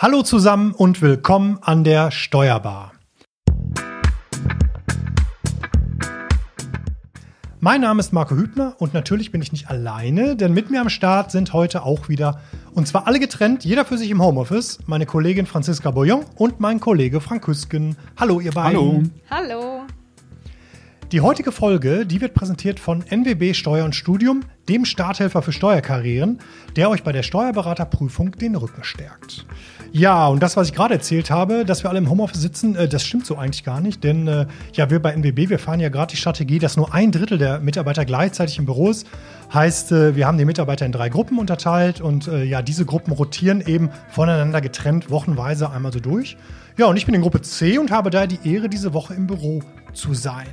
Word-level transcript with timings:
Hallo 0.00 0.22
zusammen 0.22 0.74
und 0.74 1.02
willkommen 1.02 1.58
an 1.60 1.82
der 1.82 2.12
Steuerbar. 2.12 2.92
Mein 7.58 7.80
Name 7.80 7.98
ist 7.98 8.12
Marco 8.12 8.36
Hübner 8.36 8.76
und 8.78 8.94
natürlich 8.94 9.32
bin 9.32 9.42
ich 9.42 9.50
nicht 9.50 9.68
alleine, 9.68 10.36
denn 10.36 10.54
mit 10.54 10.70
mir 10.70 10.82
am 10.82 10.88
Start 10.88 11.32
sind 11.32 11.52
heute 11.52 11.82
auch 11.82 12.08
wieder, 12.08 12.40
und 12.74 12.86
zwar 12.86 13.08
alle 13.08 13.18
getrennt, 13.18 13.64
jeder 13.64 13.84
für 13.84 13.98
sich 13.98 14.10
im 14.10 14.22
Homeoffice, 14.22 14.78
meine 14.86 15.04
Kollegin 15.04 15.46
Franziska 15.46 15.90
Boyon 15.90 16.24
und 16.36 16.60
mein 16.60 16.78
Kollege 16.78 17.20
Frank 17.20 17.42
Küsken. 17.42 17.96
Hallo 18.16 18.38
ihr 18.38 18.52
beiden. 18.52 19.10
Hallo. 19.28 19.52
Hallo. 19.58 19.82
Die 21.10 21.22
heutige 21.22 21.52
Folge, 21.52 22.04
die 22.04 22.20
wird 22.20 22.34
präsentiert 22.34 22.78
von 22.78 23.02
NWB 23.02 23.54
Steuer 23.54 23.86
und 23.86 23.94
Studium, 23.94 24.42
dem 24.68 24.84
Starthelfer 24.84 25.40
für 25.40 25.52
Steuerkarrieren, 25.52 26.38
der 26.76 26.90
euch 26.90 27.02
bei 27.02 27.12
der 27.12 27.22
Steuerberaterprüfung 27.22 28.32
den 28.32 28.54
Rücken 28.54 28.84
stärkt. 28.84 29.46
Ja, 29.92 30.26
und 30.28 30.42
das, 30.42 30.56
was 30.56 30.68
ich 30.68 30.74
gerade 30.74 30.94
erzählt 30.94 31.30
habe, 31.30 31.64
dass 31.64 31.82
wir 31.82 31.88
alle 31.88 31.98
im 31.98 32.10
Homeoffice 32.10 32.42
sitzen, 32.42 32.76
äh, 32.76 32.88
das 32.88 33.04
stimmt 33.04 33.24
so 33.24 33.36
eigentlich 33.36 33.64
gar 33.64 33.80
nicht. 33.80 34.04
Denn 34.04 34.28
äh, 34.28 34.46
ja, 34.74 34.90
wir 34.90 35.00
bei 35.00 35.12
NWB, 35.12 35.48
wir 35.48 35.58
fahren 35.58 35.80
ja 35.80 35.88
gerade 35.88 36.10
die 36.10 36.18
Strategie, 36.18 36.58
dass 36.58 36.76
nur 36.76 36.92
ein 36.92 37.10
Drittel 37.10 37.38
der 37.38 37.60
Mitarbeiter 37.60 38.04
gleichzeitig 38.04 38.58
im 38.58 38.66
Büro 38.66 38.90
ist. 38.90 39.06
Heißt, 39.52 39.92
äh, 39.92 40.14
wir 40.14 40.26
haben 40.26 40.36
die 40.36 40.44
Mitarbeiter 40.44 40.84
in 40.84 40.92
drei 40.92 41.08
Gruppen 41.08 41.38
unterteilt 41.38 42.00
und 42.00 42.28
ja, 42.28 42.62
diese 42.62 42.84
Gruppen 42.84 43.12
rotieren 43.12 43.60
eben 43.60 43.90
voneinander 44.10 44.60
getrennt 44.60 45.10
wochenweise 45.10 45.70
einmal 45.70 45.92
so 45.92 46.00
durch. 46.00 46.36
Ja, 46.76 46.86
und 46.86 46.96
ich 46.96 47.06
bin 47.06 47.14
in 47.14 47.22
Gruppe 47.22 47.40
C 47.40 47.78
und 47.78 47.90
habe 47.90 48.10
daher 48.10 48.26
die 48.26 48.38
Ehre, 48.44 48.68
diese 48.68 48.92
Woche 48.92 49.14
im 49.14 49.26
Büro 49.26 49.62
zu 49.94 50.14
sein. 50.14 50.46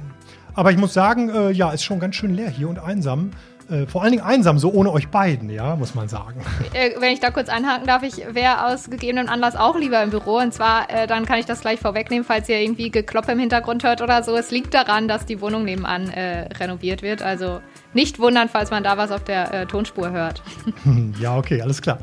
Aber 0.54 0.71
ich 0.71 0.77
muss 0.77 0.93
sagen, 0.93 1.52
ja, 1.52 1.71
ist 1.71 1.84
schon 1.84 1.99
ganz 1.99 2.15
schön 2.15 2.34
leer 2.34 2.49
hier 2.49 2.70
und 2.70 2.79
einsam. 2.79 3.31
Äh, 3.69 3.87
vor 3.87 4.03
allen 4.03 4.11
Dingen 4.11 4.23
einsam, 4.23 4.59
so 4.59 4.71
ohne 4.71 4.91
euch 4.91 5.07
beiden, 5.07 5.49
ja, 5.49 5.75
muss 5.75 5.95
man 5.95 6.07
sagen. 6.07 6.41
Äh, 6.73 6.91
wenn 6.99 7.11
ich 7.11 7.19
da 7.19 7.31
kurz 7.31 7.49
einhaken 7.49 7.87
darf, 7.87 8.03
ich 8.03 8.17
wäre 8.31 8.67
aus 8.67 8.89
gegebenem 8.89 9.27
Anlass 9.27 9.55
auch 9.55 9.75
lieber 9.77 10.03
im 10.03 10.11
Büro. 10.11 10.37
Und 10.37 10.53
zwar, 10.53 10.89
äh, 10.89 11.07
dann 11.07 11.25
kann 11.25 11.39
ich 11.39 11.45
das 11.45 11.61
gleich 11.61 11.79
vorwegnehmen, 11.79 12.23
falls 12.23 12.47
ihr 12.47 12.59
irgendwie 12.59 12.91
Gekloppe 12.91 13.31
im 13.31 13.40
Hintergrund 13.40 13.84
hört 13.84 14.01
oder 14.01 14.21
so. 14.23 14.35
Es 14.35 14.51
liegt 14.51 14.73
daran, 14.73 15.07
dass 15.07 15.25
die 15.25 15.41
Wohnung 15.41 15.63
nebenan 15.63 16.09
äh, 16.09 16.48
renoviert 16.59 17.01
wird. 17.01 17.21
Also 17.21 17.62
nicht 17.93 18.20
wundern, 18.20 18.49
falls 18.49 18.70
man 18.70 18.84
da 18.84 18.98
was 18.98 19.09
auf 19.09 19.23
der 19.23 19.53
äh, 19.53 19.65
Tonspur 19.65 20.12
hört. 20.12 20.43
ja, 21.20 21.35
okay, 21.37 21.62
alles 21.62 21.81
klar. 21.81 21.99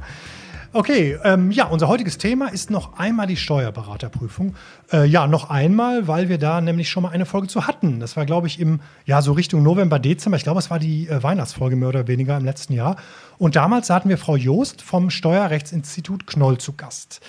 Okay, 0.75 1.19
ähm, 1.23 1.51
ja, 1.51 1.67
unser 1.67 1.89
heutiges 1.89 2.17
Thema 2.17 2.49
ist 2.49 2.71
noch 2.71 2.99
einmal 2.99 3.27
die 3.27 3.37
Steuerberaterprüfung. 3.37 4.55
Äh, 4.91 5.05
ja, 5.05 5.27
noch 5.27 5.51
einmal, 5.51 6.09
weil 6.09 6.31
wir 6.31 6.39
da 6.39 6.63
nämlich 6.63 6.89
schon 6.89 7.03
mal 7.03 7.11
eine 7.11 7.27
Folge 7.27 7.47
zu 7.47 7.67
hatten. 7.67 8.01
Das 8.01 8.17
war, 8.17 8.25
glaube 8.25 8.47
ich, 8.47 8.59
im, 8.59 8.81
ja, 9.05 9.21
so 9.21 9.33
Richtung 9.33 9.63
November, 9.63 9.99
Dezember. 9.99 10.39
Ich 10.39 10.45
glaube, 10.45 10.61
es 10.61 10.71
war 10.71 10.79
die 10.79 11.09
äh, 11.09 11.23
Weihnachtsfolge 11.23 11.77
mehr 11.77 11.91
oder 11.91 12.09
weniger 12.09 12.39
im 12.39 12.47
letzten 12.47 12.73
Jahr. 12.73 12.97
Und 13.37 13.55
damals 13.55 13.91
hatten 13.91 14.09
wir 14.09 14.17
Frau 14.17 14.35
Joost 14.35 14.81
vom 14.81 15.11
Steuerrechtsinstitut 15.11 16.27
Knoll 16.27 16.57
zu 16.57 16.73
Gast. 16.73 17.21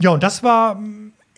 Ja, 0.00 0.10
und 0.10 0.22
das 0.22 0.42
war 0.42 0.80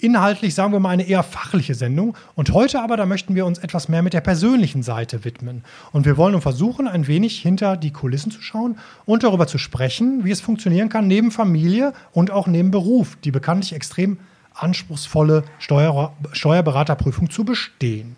inhaltlich, 0.02 0.54
sagen 0.54 0.72
wir 0.72 0.80
mal, 0.80 0.90
eine 0.90 1.06
eher 1.06 1.22
fachliche 1.22 1.74
Sendung. 1.74 2.16
Und 2.34 2.52
heute 2.52 2.82
aber, 2.82 2.96
da 2.96 3.06
möchten 3.06 3.34
wir 3.34 3.46
uns 3.46 3.58
etwas 3.58 3.88
mehr 3.88 4.02
mit 4.02 4.12
der 4.12 4.20
persönlichen 4.20 4.82
Seite 4.82 5.24
widmen. 5.24 5.64
Und 5.92 6.06
wir 6.06 6.16
wollen 6.16 6.32
nun 6.32 6.42
versuchen, 6.42 6.88
ein 6.88 7.06
wenig 7.06 7.40
hinter 7.40 7.76
die 7.76 7.92
Kulissen 7.92 8.30
zu 8.30 8.42
schauen 8.42 8.78
und 9.06 9.22
darüber 9.22 9.46
zu 9.46 9.58
sprechen, 9.58 10.24
wie 10.24 10.30
es 10.30 10.40
funktionieren 10.40 10.88
kann, 10.88 11.06
neben 11.06 11.30
Familie 11.30 11.92
und 12.12 12.30
auch 12.30 12.46
neben 12.46 12.70
Beruf, 12.70 13.16
die 13.24 13.30
bekanntlich 13.30 13.72
extrem 13.72 14.18
anspruchsvolle 14.54 15.44
Steuer 15.58 16.12
Steuerberaterprüfung 16.32 17.30
zu 17.30 17.44
bestehen. 17.44 18.16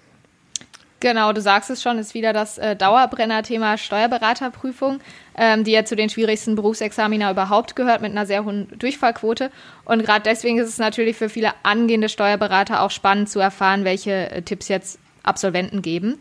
Genau, 1.03 1.33
du 1.33 1.41
sagst 1.41 1.69
es 1.69 1.83
schon, 1.83 1.99
ist 1.99 2.15
wieder 2.15 2.33
das 2.33 2.59
äh, 2.59 2.77
Dauerbrenner-Thema 2.77 3.77
Steuerberaterprüfung, 3.77 5.01
ähm, 5.37 5.65
die 5.65 5.73
ja 5.73 5.85
zu 5.85 5.97
den 5.97 6.09
schwierigsten 6.09 6.55
Berufsexamina 6.55 7.29
überhaupt 7.33 7.75
gehört, 7.75 8.03
mit 8.03 8.13
einer 8.13 8.25
sehr 8.25 8.45
hohen 8.45 8.69
Durchfallquote. 8.79 9.51
Und 9.85 10.05
gerade 10.05 10.23
deswegen 10.23 10.61
ist 10.61 10.69
es 10.69 10.79
natürlich 10.79 11.17
für 11.17 11.29
viele 11.29 11.55
angehende 11.65 12.09
Steuerberater 12.09 12.83
auch 12.83 12.93
spannend 12.93 13.29
zu 13.29 13.41
erfahren, 13.41 13.85
welche 13.85 14.31
äh, 14.31 14.43
Tipps 14.43 14.69
jetzt 14.69 15.01
Absolventen 15.25 15.83
geben. 15.83 16.21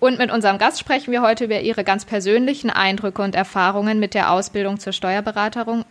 Und 0.00 0.18
mit 0.18 0.30
unserem 0.30 0.56
Gast 0.56 0.80
sprechen 0.80 1.12
wir 1.12 1.20
heute 1.20 1.44
über 1.44 1.60
ihre 1.60 1.84
ganz 1.84 2.06
persönlichen 2.06 2.70
Eindrücke 2.70 3.20
und 3.20 3.34
Erfahrungen 3.34 3.98
mit 3.98 4.14
der 4.14 4.32
Ausbildung 4.32 4.80
zur 4.80 4.94
Steuerberaterin 4.94 5.84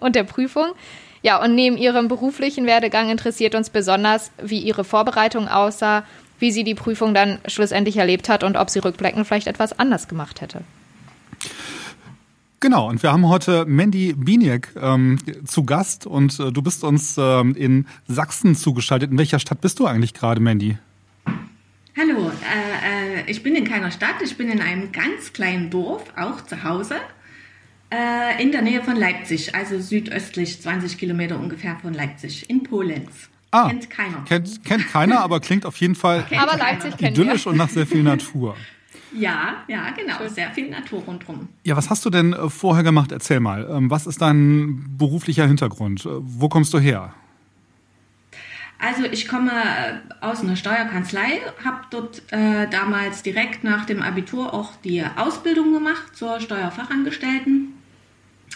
und 0.00 0.16
der 0.16 0.24
Prüfung. 0.24 0.68
Ja, 1.20 1.42
und 1.42 1.54
neben 1.54 1.76
ihrem 1.76 2.08
beruflichen 2.08 2.66
Werdegang 2.66 3.10
interessiert 3.10 3.54
uns 3.54 3.68
besonders, 3.68 4.30
wie 4.42 4.58
ihre 4.58 4.84
Vorbereitung 4.84 5.48
aussah 5.48 6.04
wie 6.38 6.52
sie 6.52 6.64
die 6.64 6.74
Prüfung 6.74 7.14
dann 7.14 7.38
schlussendlich 7.46 7.96
erlebt 7.96 8.28
hat 8.28 8.44
und 8.44 8.56
ob 8.56 8.70
sie 8.70 8.78
rückblickend 8.78 9.26
vielleicht 9.26 9.46
etwas 9.46 9.78
anders 9.78 10.08
gemacht 10.08 10.40
hätte. 10.40 10.62
Genau, 12.60 12.88
und 12.88 13.02
wir 13.02 13.12
haben 13.12 13.28
heute 13.28 13.66
Mandy 13.66 14.14
Bieniek 14.14 14.68
ähm, 14.80 15.18
zu 15.44 15.64
Gast 15.64 16.06
und 16.06 16.40
äh, 16.40 16.50
du 16.50 16.62
bist 16.62 16.82
uns 16.82 17.16
ähm, 17.18 17.54
in 17.54 17.86
Sachsen 18.08 18.54
zugeschaltet. 18.54 19.10
In 19.10 19.18
welcher 19.18 19.38
Stadt 19.38 19.60
bist 19.60 19.80
du 19.80 19.86
eigentlich 19.86 20.14
gerade, 20.14 20.40
Mandy? 20.40 20.78
Hallo, 21.96 22.30
äh, 22.30 23.20
äh, 23.20 23.30
ich 23.30 23.42
bin 23.42 23.54
in 23.54 23.64
keiner 23.64 23.90
Stadt, 23.90 24.16
ich 24.22 24.38
bin 24.38 24.50
in 24.50 24.62
einem 24.62 24.92
ganz 24.92 25.34
kleinen 25.34 25.68
Dorf, 25.68 26.04
auch 26.16 26.40
zu 26.40 26.64
Hause, 26.64 26.96
äh, 27.92 28.42
in 28.42 28.50
der 28.50 28.62
Nähe 28.62 28.82
von 28.82 28.96
Leipzig, 28.96 29.54
also 29.54 29.78
südöstlich 29.78 30.62
20 30.62 30.96
Kilometer 30.96 31.38
ungefähr 31.38 31.76
von 31.76 31.92
Leipzig, 31.92 32.48
in 32.48 32.62
Polenz. 32.62 33.28
Ah, 33.54 33.68
kennt 33.68 33.88
keiner. 33.88 34.16
Kennt, 34.24 34.64
kennt 34.64 34.88
keiner, 34.88 35.20
aber 35.20 35.38
klingt 35.38 35.64
auf 35.64 35.76
jeden 35.76 35.94
Fall 35.94 36.26
aber 36.36 36.56
Leipzig 36.56 37.00
idyllisch 37.00 37.46
und 37.46 37.56
nach 37.56 37.68
sehr 37.68 37.86
viel 37.86 38.02
Natur. 38.02 38.56
Ja, 39.16 39.62
ja, 39.68 39.90
genau. 39.90 40.26
Sehr 40.26 40.50
viel 40.50 40.70
Natur 40.70 41.02
rundherum. 41.02 41.48
Ja, 41.62 41.76
was 41.76 41.88
hast 41.88 42.04
du 42.04 42.10
denn 42.10 42.32
äh, 42.32 42.50
vorher 42.50 42.82
gemacht? 42.82 43.12
Erzähl 43.12 43.38
mal. 43.38 43.70
Ähm, 43.70 43.90
was 43.90 44.08
ist 44.08 44.20
dein 44.20 44.96
beruflicher 44.98 45.46
Hintergrund? 45.46 46.04
Äh, 46.04 46.08
wo 46.20 46.48
kommst 46.48 46.74
du 46.74 46.80
her? 46.80 47.14
Also 48.80 49.04
ich 49.04 49.28
komme 49.28 49.52
äh, 49.52 50.00
aus 50.20 50.40
einer 50.40 50.56
Steuerkanzlei, 50.56 51.40
habe 51.64 51.82
dort 51.90 52.22
äh, 52.32 52.68
damals 52.68 53.22
direkt 53.22 53.62
nach 53.62 53.84
dem 53.84 54.02
Abitur 54.02 54.52
auch 54.52 54.72
die 54.82 55.04
Ausbildung 55.14 55.72
gemacht 55.72 56.16
zur 56.16 56.40
Steuerfachangestellten. 56.40 57.72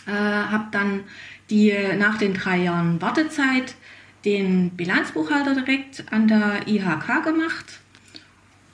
Äh, 0.08 0.10
habe 0.10 0.66
dann 0.72 1.04
die 1.50 1.72
nach 1.96 2.18
den 2.18 2.34
drei 2.34 2.56
Jahren 2.56 3.00
Wartezeit 3.00 3.76
den 4.24 4.70
Bilanzbuchhalter 4.70 5.54
direkt 5.54 6.04
an 6.10 6.28
der 6.28 6.66
IHK 6.66 7.24
gemacht. 7.24 7.80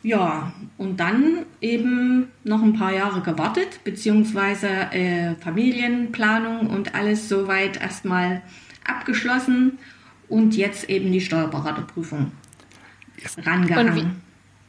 Ja, 0.03 0.53
und 0.77 1.00
dann 1.00 1.47
eben 1.62 2.28
noch 2.44 2.62
ein 2.62 2.75
paar 2.75 2.93
Jahre 2.93 3.22
gewartet, 3.22 3.81
beziehungsweise 3.84 4.69
äh, 4.69 5.34
Familienplanung 5.37 6.69
und 6.69 6.94
alles 6.94 7.28
soweit 7.28 7.81
erstmal 7.81 8.43
abgeschlossen 8.87 9.78
und 10.28 10.56
jetzt 10.56 10.91
eben 10.91 11.10
die 11.10 11.22
Steuerberaterprüfung 11.22 12.33
rangehangen. 13.44 13.94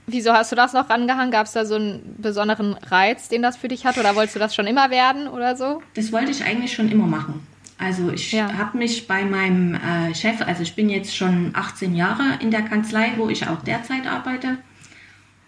Wie, 0.08 0.14
wieso 0.14 0.32
hast 0.32 0.54
du 0.54 0.56
das 0.56 0.72
noch 0.72 0.90
rangehangen? 0.90 1.32
Gab 1.32 1.48
es 1.48 1.52
da 1.52 1.66
so 1.66 1.76
einen 1.76 2.16
besonderen 2.18 2.74
Reiz, 2.76 3.28
den 3.28 3.42
das 3.42 3.58
für 3.58 3.68
dich 3.68 3.86
hat 3.86 3.98
oder 3.98 4.16
wolltest 4.16 4.36
du 4.36 4.40
das 4.40 4.56
schon 4.56 4.68
immer 4.68 4.90
werden 4.90 5.28
oder 5.28 5.58
so? 5.58 5.82
Das 5.96 6.14
wollte 6.14 6.32
ich 6.32 6.46
eigentlich 6.46 6.74
schon 6.74 6.90
immer 6.90 7.08
machen. 7.08 7.46
Also 7.78 8.12
ich 8.12 8.32
ja. 8.32 8.54
habe 8.54 8.78
mich 8.78 9.08
bei 9.08 9.26
meinem 9.26 9.76
äh, 9.76 10.16
Chef, 10.16 10.42
also 10.42 10.64
ich 10.64 10.76
bin 10.76 10.90
jetzt 10.90 11.16
schon 11.16 11.52
18 11.54 11.96
Jahre 11.96 12.40
in 12.40 12.50
der 12.52 12.62
Kanzlei, 12.62 13.14
wo 13.18 13.30
ich 13.30 13.48
auch 13.48 13.62
derzeit 13.64 14.08
arbeite. 14.08 14.58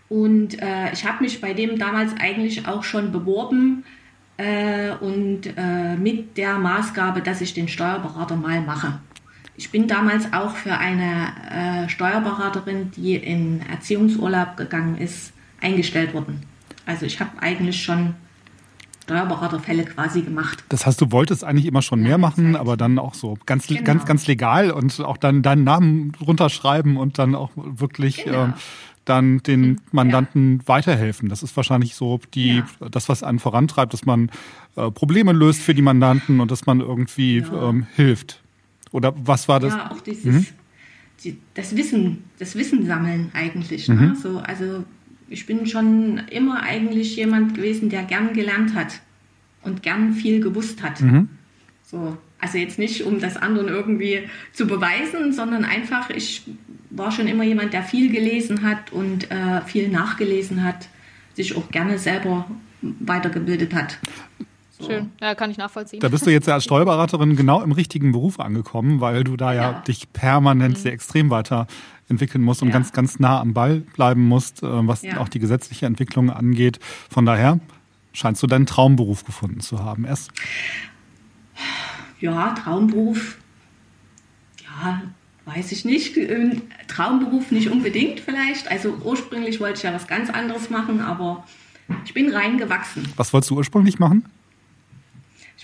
Und 0.09 0.61
äh, 0.61 0.91
ich 0.93 1.05
habe 1.05 1.23
mich 1.23 1.41
bei 1.41 1.53
dem 1.53 1.77
damals 1.77 2.13
eigentlich 2.19 2.67
auch 2.67 2.83
schon 2.83 3.11
beworben 3.11 3.83
äh, 4.37 4.91
und 4.91 5.47
äh, 5.57 5.95
mit 5.95 6.37
der 6.37 6.57
Maßgabe, 6.57 7.21
dass 7.21 7.41
ich 7.41 7.53
den 7.53 7.67
Steuerberater 7.67 8.35
mal 8.35 8.61
mache. 8.61 8.99
Ich 9.55 9.71
bin 9.71 9.87
damals 9.87 10.31
auch 10.33 10.55
für 10.55 10.77
eine 10.77 11.85
äh, 11.85 11.89
Steuerberaterin, 11.89 12.91
die 12.91 13.15
in 13.15 13.61
Erziehungsurlaub 13.69 14.55
gegangen 14.55 14.97
ist, 14.97 15.33
eingestellt 15.61 16.13
worden. 16.13 16.41
Also 16.85 17.05
ich 17.05 17.19
habe 17.19 17.31
eigentlich 17.41 17.83
schon 17.83 18.13
Steuerberaterfälle 19.07 19.85
quasi 19.85 20.21
gemacht. 20.21 20.65
Das 20.67 20.85
heißt, 20.85 20.99
du 20.99 21.13
wolltest 21.13 21.45
eigentlich 21.45 21.65
immer 21.65 21.81
schon 21.81 22.01
mehr 22.01 22.17
machen, 22.17 22.57
aber 22.57 22.75
dann 22.75 22.99
auch 22.99 23.13
so 23.13 23.37
ganz, 23.45 23.65
genau. 23.67 23.81
ganz, 23.83 24.05
ganz 24.05 24.27
legal 24.27 24.69
und 24.69 24.99
auch 24.99 25.15
dann 25.15 25.41
deinen 25.43 25.63
Namen 25.63 26.11
runterschreiben 26.19 26.97
und 26.97 27.17
dann 27.17 27.33
auch 27.33 27.51
wirklich 27.55 28.25
genau. 28.25 28.47
äh, 28.47 28.53
dann 29.05 29.37
den 29.37 29.79
Mandanten 29.93 30.57
ja. 30.59 30.67
weiterhelfen. 30.67 31.29
Das 31.29 31.41
ist 31.41 31.55
wahrscheinlich 31.55 31.95
so 31.95 32.19
die, 32.33 32.57
ja. 32.57 32.89
das, 32.89 33.07
was 33.07 33.23
einen 33.23 33.39
vorantreibt, 33.39 33.93
dass 33.93 34.05
man 34.05 34.29
äh, 34.75 34.91
Probleme 34.91 35.31
löst 35.31 35.61
für 35.61 35.73
die 35.73 35.81
Mandanten 35.81 36.41
und 36.41 36.51
dass 36.51 36.65
man 36.65 36.81
irgendwie 36.81 37.37
ja. 37.37 37.69
ähm, 37.69 37.87
hilft. 37.95 38.41
Oder 38.91 39.13
was 39.15 39.47
war 39.47 39.61
das? 39.61 39.73
Ja, 39.73 39.89
auch 39.89 40.01
dieses, 40.01 40.25
mhm. 40.25 40.45
die, 41.23 41.37
das 41.53 41.77
Wissen, 41.77 42.25
das 42.39 42.55
Wissen 42.55 42.85
sammeln 42.85 43.31
eigentlich. 43.33 43.87
Ne? 43.87 43.95
Mhm. 43.95 44.01
Ne? 44.01 44.15
So, 44.21 44.39
also 44.39 44.83
ich 45.29 45.45
bin 45.45 45.65
schon 45.65 46.21
immer 46.31 46.63
eigentlich 46.63 47.15
jemand 47.15 47.55
gewesen, 47.55 47.89
der 47.89 48.03
gern 48.03 48.33
gelernt 48.33 48.73
hat 48.73 49.01
und 49.63 49.83
gern 49.83 50.13
viel 50.13 50.41
gewusst 50.41 50.83
hat. 50.83 51.01
Mhm. 51.01 51.29
So, 51.83 52.17
also 52.39 52.57
jetzt 52.57 52.79
nicht, 52.79 53.03
um 53.03 53.19
das 53.19 53.37
anderen 53.37 53.67
irgendwie 53.67 54.29
zu 54.53 54.67
beweisen, 54.67 55.33
sondern 55.33 55.65
einfach, 55.65 56.09
ich 56.09 56.43
war 56.89 57.11
schon 57.11 57.27
immer 57.27 57.43
jemand, 57.43 57.73
der 57.73 57.83
viel 57.83 58.11
gelesen 58.11 58.63
hat 58.63 58.91
und 58.91 59.31
äh, 59.31 59.61
viel 59.61 59.89
nachgelesen 59.89 60.63
hat, 60.63 60.87
sich 61.33 61.55
auch 61.55 61.69
gerne 61.71 61.97
selber 61.97 62.49
weitergebildet 62.81 63.73
hat. 63.73 63.99
So. 64.79 64.85
Schön, 64.85 65.11
ja, 65.19 65.33
kann 65.33 65.49
ich 65.49 65.57
nachvollziehen. 65.57 66.01
Da 66.01 66.09
bist 66.09 66.25
du 66.27 66.29
jetzt 66.29 66.47
ja 66.47 66.53
als 66.53 66.63
Steuerberaterin 66.65 67.35
genau 67.35 67.63
im 67.63 67.71
richtigen 67.71 68.11
Beruf 68.11 68.39
angekommen, 68.39 69.01
weil 69.01 69.23
du 69.23 69.35
da 69.35 69.53
ja, 69.53 69.71
ja 69.71 69.79
dich 69.81 70.13
permanent 70.13 70.77
mhm. 70.77 70.81
sehr 70.81 70.93
extrem 70.93 71.31
weiterentwickeln 71.31 72.43
musst 72.43 72.61
und 72.61 72.67
ja. 72.67 72.73
ganz, 72.73 72.91
ganz 72.91 73.19
nah 73.19 73.39
am 73.39 73.53
Ball 73.53 73.79
bleiben 73.95 74.27
musst, 74.27 74.61
äh, 74.61 74.67
was 74.87 75.01
ja. 75.01 75.17
auch 75.17 75.29
die 75.29 75.39
gesetzliche 75.39 75.87
Entwicklung 75.87 76.29
angeht. 76.29 76.79
Von 77.09 77.25
daher 77.25 77.59
scheinst 78.13 78.43
du 78.43 78.47
deinen 78.47 78.67
Traumberuf 78.67 79.25
gefunden 79.25 79.61
zu 79.61 79.83
haben. 79.83 80.05
Erst 80.05 80.31
ja, 82.19 82.53
Traumberuf, 82.53 83.37
ja, 84.63 85.01
weiß 85.45 85.71
ich 85.71 85.85
nicht. 85.85 86.17
Ähm, 86.17 86.61
Traumberuf 86.87 87.51
nicht 87.51 87.69
unbedingt 87.69 88.19
vielleicht. 88.19 88.69
Also 88.69 88.95
ursprünglich 89.03 89.59
wollte 89.59 89.77
ich 89.77 89.83
ja 89.83 89.93
was 89.93 90.07
ganz 90.07 90.29
anderes 90.29 90.69
machen, 90.69 91.01
aber 91.01 91.43
ich 92.05 92.13
bin 92.13 92.31
reingewachsen. 92.31 93.07
Was 93.15 93.33
wolltest 93.33 93.51
du 93.51 93.55
ursprünglich 93.55 93.97
machen? 93.97 94.23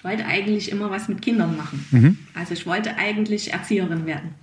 Ich 0.04 0.10
wollte 0.10 0.26
eigentlich 0.26 0.70
immer 0.70 0.92
was 0.92 1.08
mit 1.08 1.22
Kindern 1.22 1.56
machen. 1.56 1.88
Mhm. 1.92 2.18
Also 2.34 2.52
ich 2.52 2.66
wollte 2.66 2.98
eigentlich 2.98 3.54
Erzieherin 3.54 4.06
werden. 4.06 4.36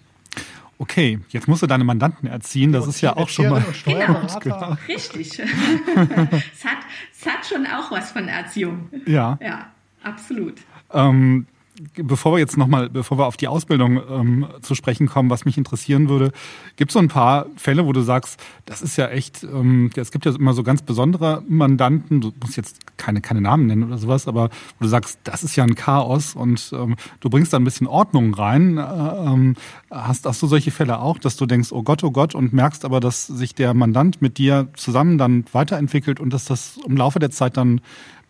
Okay, 0.79 1.19
jetzt 1.29 1.49
musst 1.49 1.61
du 1.61 1.67
deine 1.67 1.85
Mandanten 1.85 2.27
erziehen. 2.31 2.73
Das 2.73 2.87
ist 2.87 3.03
ja 3.03 3.15
auch 3.15 3.29
schon 3.29 3.51
mal. 3.51 3.63
Genau, 3.85 4.27
genau. 4.41 4.77
Richtig. 4.89 5.39
es, 5.39 6.65
hat, 6.65 6.79
es 7.13 7.27
hat 7.27 7.45
schon 7.47 7.67
auch 7.67 7.91
was 7.91 8.11
von 8.11 8.27
Erziehung. 8.27 8.89
Ja. 9.05 9.39
Ja, 9.43 9.67
absolut. 10.03 10.55
Ähm, 10.95 11.47
bevor 11.95 12.33
wir 12.33 12.39
jetzt 12.39 12.57
nochmal, 12.57 12.91
bevor 12.91 13.19
wir 13.19 13.27
auf 13.27 13.37
die 13.37 13.49
Ausbildung 13.49 14.01
ähm, 14.09 14.47
zu 14.61 14.75
sprechen 14.75 15.07
kommen, 15.07 15.31
was 15.31 15.45
mich 15.45 15.57
interessieren 15.57 16.09
würde, 16.09 16.33
gibt 16.77 16.91
es 16.91 16.93
so 16.95 16.99
ein 16.99 17.09
paar 17.09 17.47
Fälle, 17.57 17.87
wo 17.87 17.93
du 17.93 18.03
sagst, 18.03 18.41
das 18.67 18.83
ist 18.83 18.97
ja 18.97 19.09
echt, 19.09 19.43
ähm, 19.45 19.91
es 19.97 20.11
gibt 20.11 20.27
ja 20.27 20.35
immer 20.35 20.53
so 20.55 20.63
ganz 20.63 20.83
besondere 20.83 21.43
Mandanten, 21.49 22.21
du 22.21 22.33
musst 22.41 22.57
jetzt 22.57 22.79
keine, 22.97 23.21
keine 23.21 23.41
Namen 23.41 23.67
nennen 23.67 23.85
oder 23.85 23.99
sowas, 23.99 24.29
aber 24.29 24.51
wo 24.79 24.85
du 24.85 24.89
sagst, 24.89 25.19
das 25.25 25.43
ist 25.43 25.57
ja 25.57 25.65
ein 25.65 25.75
Chaos 25.75 26.35
und 26.35 26.73
ähm, 26.75 26.97
du 27.21 27.31
bringst 27.31 27.53
da 27.53 27.57
ein 27.57 27.65
bisschen 27.65 27.87
Ordnung 27.87 28.35
rein. 28.35 28.79
Äh, 28.79 28.83
ähm, 28.83 29.57
hast, 29.91 30.27
hast 30.27 30.43
du 30.43 30.47
solche 30.47 30.71
Fälle 30.71 31.01
auch, 31.01 31.19
dass 31.19 31.37
du 31.37 31.47
denkst, 31.47 31.73
oh 31.73 31.83
Gott, 31.83 32.05
oh 32.05 32.11
Gott, 32.11 32.35
und 32.35 32.53
merkst 32.53 32.85
aber, 32.85 33.01
dass 33.01 33.27
sich 33.27 33.55
der 33.55 33.75
Mandant 33.75 34.21
mit 34.21 34.39
dir 34.39 34.69
zusammen 34.75 35.19
dann 35.19 35.45
weiterentwickelt 35.53 36.21
und 36.21 36.33
dass 36.33 36.45
das 36.45 36.79
im 36.87 36.97
Laufe 36.97 37.19
der 37.19 37.31
Zeit 37.31 37.57
dann 37.57 37.81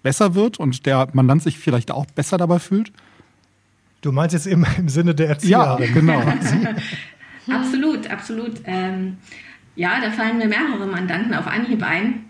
besser 0.03 0.35
wird 0.35 0.59
und 0.59 0.87
der 0.87 1.09
Mandant 1.13 1.43
sich 1.43 1.59
vielleicht 1.59 1.91
auch 1.91 2.07
besser 2.07 2.39
dabei 2.39 2.59
fühlt? 2.59 2.93
Du 4.01 4.13
meinst 4.13 4.33
jetzt 4.33 4.47
im, 4.47 4.67
im 4.79 4.89
Sinne 4.89 5.15
der 5.15 5.29
Erzieherin? 5.29 5.85
Ja, 5.85 5.93
genau. 5.93 6.23
absolut, 7.51 8.11
absolut. 8.11 8.53
Ähm, 8.65 9.19
ja, 9.77 10.01
da 10.01 10.11
fallen 10.11 10.39
mir 10.39 10.49
mehrere 10.49 10.87
Mandanten 10.87 11.35
auf 11.35 11.47
Anhieb 11.47 11.83
ein. 11.83 12.25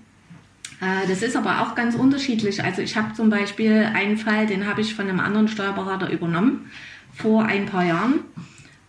Äh, 0.81 1.06
das 1.08 1.22
ist 1.22 1.37
aber 1.37 1.62
auch 1.62 1.75
ganz 1.75 1.94
unterschiedlich. 1.94 2.62
Also 2.62 2.82
ich 2.82 2.96
habe 2.96 3.12
zum 3.14 3.31
Beispiel 3.31 3.88
einen 3.94 4.17
Fall, 4.17 4.46
den 4.46 4.67
habe 4.67 4.81
ich 4.81 4.94
von 4.94 5.08
einem 5.08 5.20
anderen 5.20 5.49
Steuerberater 5.49 6.11
übernommen 6.11 6.70
vor 7.14 7.44
ein 7.44 7.67
paar 7.67 7.84
Jahren. 7.84 8.20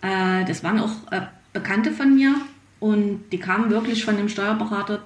Äh, 0.02 0.46
das 0.46 0.64
waren 0.64 0.80
auch 0.80 1.12
äh, 1.12 1.22
Bekannte 1.54 1.92
von 1.92 2.16
mir 2.16 2.36
und 2.80 3.26
die 3.32 3.40
kamen 3.40 3.70
wirklich 3.70 4.06
von 4.06 4.18
dem 4.18 4.30
Steuerberater, 4.30 5.02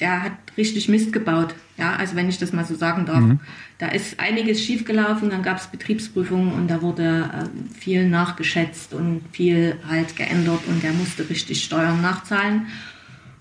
der 0.00 0.22
hat 0.22 0.32
richtig 0.56 0.88
Mist 0.88 1.12
gebaut. 1.12 1.54
Ja, 1.76 1.96
also 1.96 2.16
wenn 2.16 2.28
ich 2.28 2.38
das 2.38 2.52
mal 2.52 2.64
so 2.64 2.74
sagen 2.74 3.06
darf. 3.06 3.20
Mhm. 3.20 3.40
Da 3.78 3.88
ist 3.88 4.18
einiges 4.18 4.62
schiefgelaufen, 4.62 5.30
dann 5.30 5.42
gab 5.42 5.58
es 5.58 5.68
Betriebsprüfungen 5.68 6.52
und 6.52 6.68
da 6.68 6.82
wurde 6.82 7.30
äh, 7.32 7.74
viel 7.78 8.08
nachgeschätzt 8.08 8.94
und 8.94 9.22
viel 9.32 9.76
halt 9.88 10.16
geändert 10.16 10.60
und 10.66 10.82
der 10.82 10.92
musste 10.92 11.28
richtig 11.28 11.62
Steuern 11.62 12.00
nachzahlen. 12.00 12.66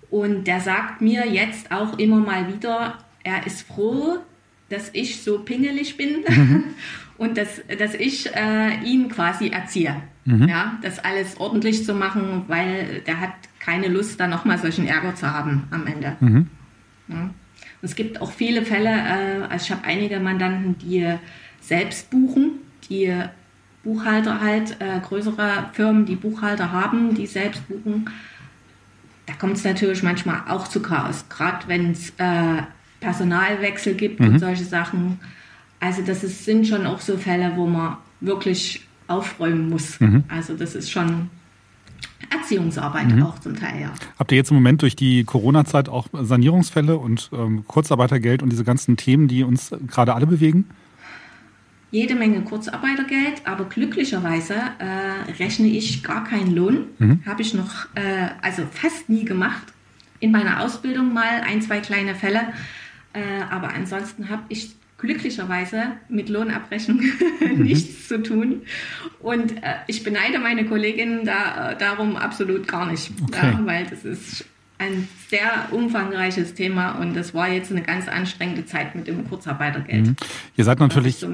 Und 0.10 0.46
der 0.48 0.62
sagt 0.62 1.02
mir 1.02 1.28
jetzt 1.28 1.72
auch 1.72 1.98
immer 2.00 2.18
mal 2.18 2.54
wieder, 2.54 3.00
er 3.24 3.46
ist 3.46 3.68
froh, 3.68 4.20
dass 4.70 4.90
ich 4.94 5.22
so 5.22 5.40
pingelig 5.40 5.98
bin 5.98 6.24
mhm. 6.28 6.64
und 7.18 7.38
dass, 7.38 7.62
dass 7.78 7.94
ich 7.94 8.34
äh, 8.36 8.80
ihn 8.84 9.10
quasi 9.10 9.50
erziehe. 9.50 9.96
Mhm. 10.26 10.48
Ja, 10.48 10.78
das 10.82 11.00
alles 11.00 11.40
ordentlich 11.40 11.86
zu 11.86 11.94
machen, 11.94 12.44
weil 12.48 13.02
der 13.06 13.22
hat 13.22 13.34
keine 13.68 13.90
Lust, 13.90 14.18
da 14.18 14.28
nochmal 14.28 14.58
solchen 14.58 14.88
Ärger 14.88 15.14
zu 15.16 15.30
haben 15.30 15.64
am 15.72 15.86
Ende. 15.86 16.16
Mhm. 16.22 16.48
Ja. 17.10 17.30
Es 17.82 17.96
gibt 17.96 18.22
auch 18.22 18.32
viele 18.32 18.64
Fälle, 18.64 18.90
äh, 18.90 19.42
also 19.50 19.66
ich 19.66 19.72
habe 19.72 19.84
einige 19.84 20.22
Mandanten, 20.22 20.78
die 20.78 21.06
selbst 21.60 22.10
buchen, 22.10 22.60
die 22.90 23.14
Buchhalter 23.84 24.40
halt, 24.40 24.78
äh, 24.80 25.00
größere 25.02 25.70
Firmen, 25.74 26.06
die 26.06 26.16
Buchhalter 26.16 26.72
haben, 26.72 27.14
die 27.14 27.28
selbst 27.28 27.68
buchen. 27.68 28.10
Da 29.26 29.34
kommt 29.34 29.58
es 29.58 29.66
natürlich 29.66 30.02
manchmal 30.02 30.44
auch 30.48 30.70
zu 30.70 30.82
Chaos, 30.82 31.26
gerade 31.28 31.68
wenn 31.68 31.92
es 31.92 32.12
äh, 32.18 32.62
Personalwechsel 33.02 33.96
gibt 33.96 34.22
mhm. 34.22 34.28
und 34.28 34.40
solche 34.40 34.64
Sachen. 34.64 35.20
Also 35.82 36.04
das 36.04 36.24
ist, 36.24 36.46
sind 36.46 36.66
schon 36.68 36.86
auch 36.86 37.02
so 37.02 37.18
Fälle, 37.18 37.52
wo 37.56 37.68
man 37.68 37.98
wirklich 38.22 38.88
aufräumen 39.08 39.70
muss. 39.70 40.00
Mhm. 40.00 40.24
Also 40.30 40.56
das 40.56 40.74
ist 40.74 40.90
schon 40.90 41.30
Erziehungsarbeit 42.30 43.08
mhm. 43.08 43.24
auch 43.24 43.40
zum 43.40 43.56
Teil, 43.56 43.82
ja. 43.82 43.94
Habt 44.18 44.32
ihr 44.32 44.38
jetzt 44.38 44.52
im 44.52 44.56
Moment 44.58 44.82
durch 44.82 44.96
die 44.96 45.24
Corona-Zeit 45.24 45.90
auch 45.90 46.08
Sanierungsfälle 46.14 46.98
und 46.98 47.30
ähm, 47.34 47.66
Kurzarbeitergeld 47.68 48.44
und 48.44 48.50
diese 48.50 48.64
ganzen 48.64 48.98
Themen, 48.98 49.28
die 49.28 49.44
uns 49.44 49.72
gerade 49.88 50.14
alle 50.14 50.28
bewegen? 50.28 50.66
Jede 51.92 52.16
Menge 52.16 52.42
Kurzarbeitergeld, 52.42 53.44
aber 53.46 53.66
glücklicherweise 53.66 54.56
äh, 54.56 55.32
rechne 55.40 55.68
ich 55.68 56.04
gar 56.04 56.26
keinen 56.26 56.54
Lohn. 56.54 56.86
Mhm. 57.00 57.22
Habe 57.26 57.42
ich 57.42 57.54
noch, 57.54 57.86
äh, 57.96 58.30
also 58.42 58.64
fast 58.70 59.08
nie 59.08 59.24
gemacht. 59.24 59.74
In 60.20 60.32
meiner 60.32 60.62
Ausbildung 60.64 61.14
mal 61.14 61.42
ein, 61.48 61.62
zwei 61.62 61.80
kleine 61.80 62.14
Fälle. 62.14 62.42
Äh, 63.14 63.22
aber 63.50 63.74
ansonsten 63.74 64.30
habe 64.30 64.44
ich 64.50 64.76
glücklicherweise 64.98 65.84
mit 66.10 66.30
Lohnabrechnung 66.30 67.02
mhm. 67.40 67.64
nichts 67.64 68.08
zu 68.08 68.22
tun. 68.22 68.64
Und 69.20 69.58
äh, 69.64 69.76
ich 69.88 70.04
beneide 70.04 70.40
meine 70.40 70.66
Kolleginnen 70.66 71.26
da, 71.26 71.72
äh, 71.72 71.78
darum 71.78 72.16
absolut 72.16 72.68
gar 72.68 72.90
nicht, 72.90 73.12
okay. 73.24 73.52
ja, 73.54 73.60
weil 73.66 73.86
das 73.86 74.06
ist 74.06 74.46
ein 74.80 75.08
sehr 75.30 75.70
umfangreiches 75.72 76.54
Thema 76.54 76.92
und 76.92 77.16
das 77.16 77.34
war 77.34 77.50
jetzt 77.50 77.72
eine 77.72 77.82
ganz 77.82 78.08
anstrengende 78.08 78.66
Zeit 78.66 78.94
mit 78.96 79.08
dem 79.08 79.28
Kurzarbeitergeld. 79.28 80.08
Mhm. 80.08 80.16
Ihr 80.56 80.64
seid 80.66 80.80
natürlich 80.80 81.16
so 81.18 81.32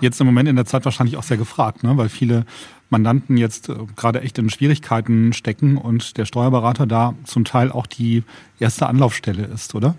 jetzt 0.00 0.20
im 0.20 0.26
Moment 0.26 0.48
in 0.48 0.56
der 0.56 0.64
Zeit 0.64 0.84
wahrscheinlich 0.84 1.16
auch 1.16 1.22
sehr 1.22 1.36
gefragt, 1.36 1.84
ne? 1.84 1.96
weil 1.96 2.08
viele 2.08 2.44
Mandanten 2.90 3.36
jetzt 3.36 3.68
äh, 3.68 3.74
gerade 3.94 4.22
echt 4.22 4.38
in 4.38 4.50
Schwierigkeiten 4.50 5.32
stecken 5.32 5.76
und 5.76 6.16
der 6.16 6.24
Steuerberater 6.24 6.86
da 6.86 7.14
zum 7.24 7.44
Teil 7.44 7.70
auch 7.70 7.86
die 7.86 8.24
erste 8.58 8.88
Anlaufstelle 8.88 9.44
ist, 9.44 9.74
oder? 9.76 9.94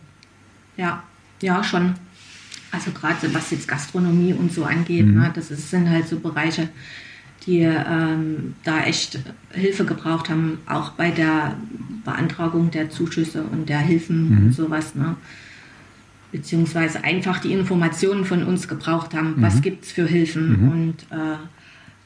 Ja, 0.75 1.04
ja, 1.42 1.63
schon. 1.63 1.96
Also 2.71 2.91
gerade 2.91 3.33
was 3.33 3.51
jetzt 3.51 3.68
Gastronomie 3.68 4.33
und 4.33 4.51
so 4.53 4.63
angeht, 4.63 5.06
mhm. 5.06 5.19
ne, 5.19 5.31
das 5.33 5.51
ist, 5.51 5.69
sind 5.69 5.89
halt 5.89 6.07
so 6.07 6.19
Bereiche, 6.19 6.69
die 7.45 7.59
ähm, 7.62 8.53
da 8.63 8.83
echt 8.83 9.19
Hilfe 9.51 9.85
gebraucht 9.85 10.29
haben, 10.29 10.60
auch 10.67 10.91
bei 10.91 11.12
der 11.12 11.55
Beantragung 12.05 12.72
der 12.72 12.89
Zuschüsse 12.89 13.43
und 13.43 13.67
der 13.67 13.79
Hilfen 13.79 14.29
mhm. 14.29 14.38
und 14.38 14.53
sowas. 14.53 14.96
Ne? 14.96 15.15
Beziehungsweise 16.31 17.03
einfach 17.03 17.39
die 17.39 17.51
Informationen 17.51 18.25
von 18.25 18.43
uns 18.43 18.67
gebraucht 18.67 19.13
haben, 19.13 19.36
mhm. 19.38 19.41
was 19.41 19.62
gibt 19.62 19.86
es 19.86 19.91
für 19.91 20.05
Hilfen. 20.05 20.62
Mhm. 20.62 20.72
Und 20.72 20.96
äh, 21.10 21.38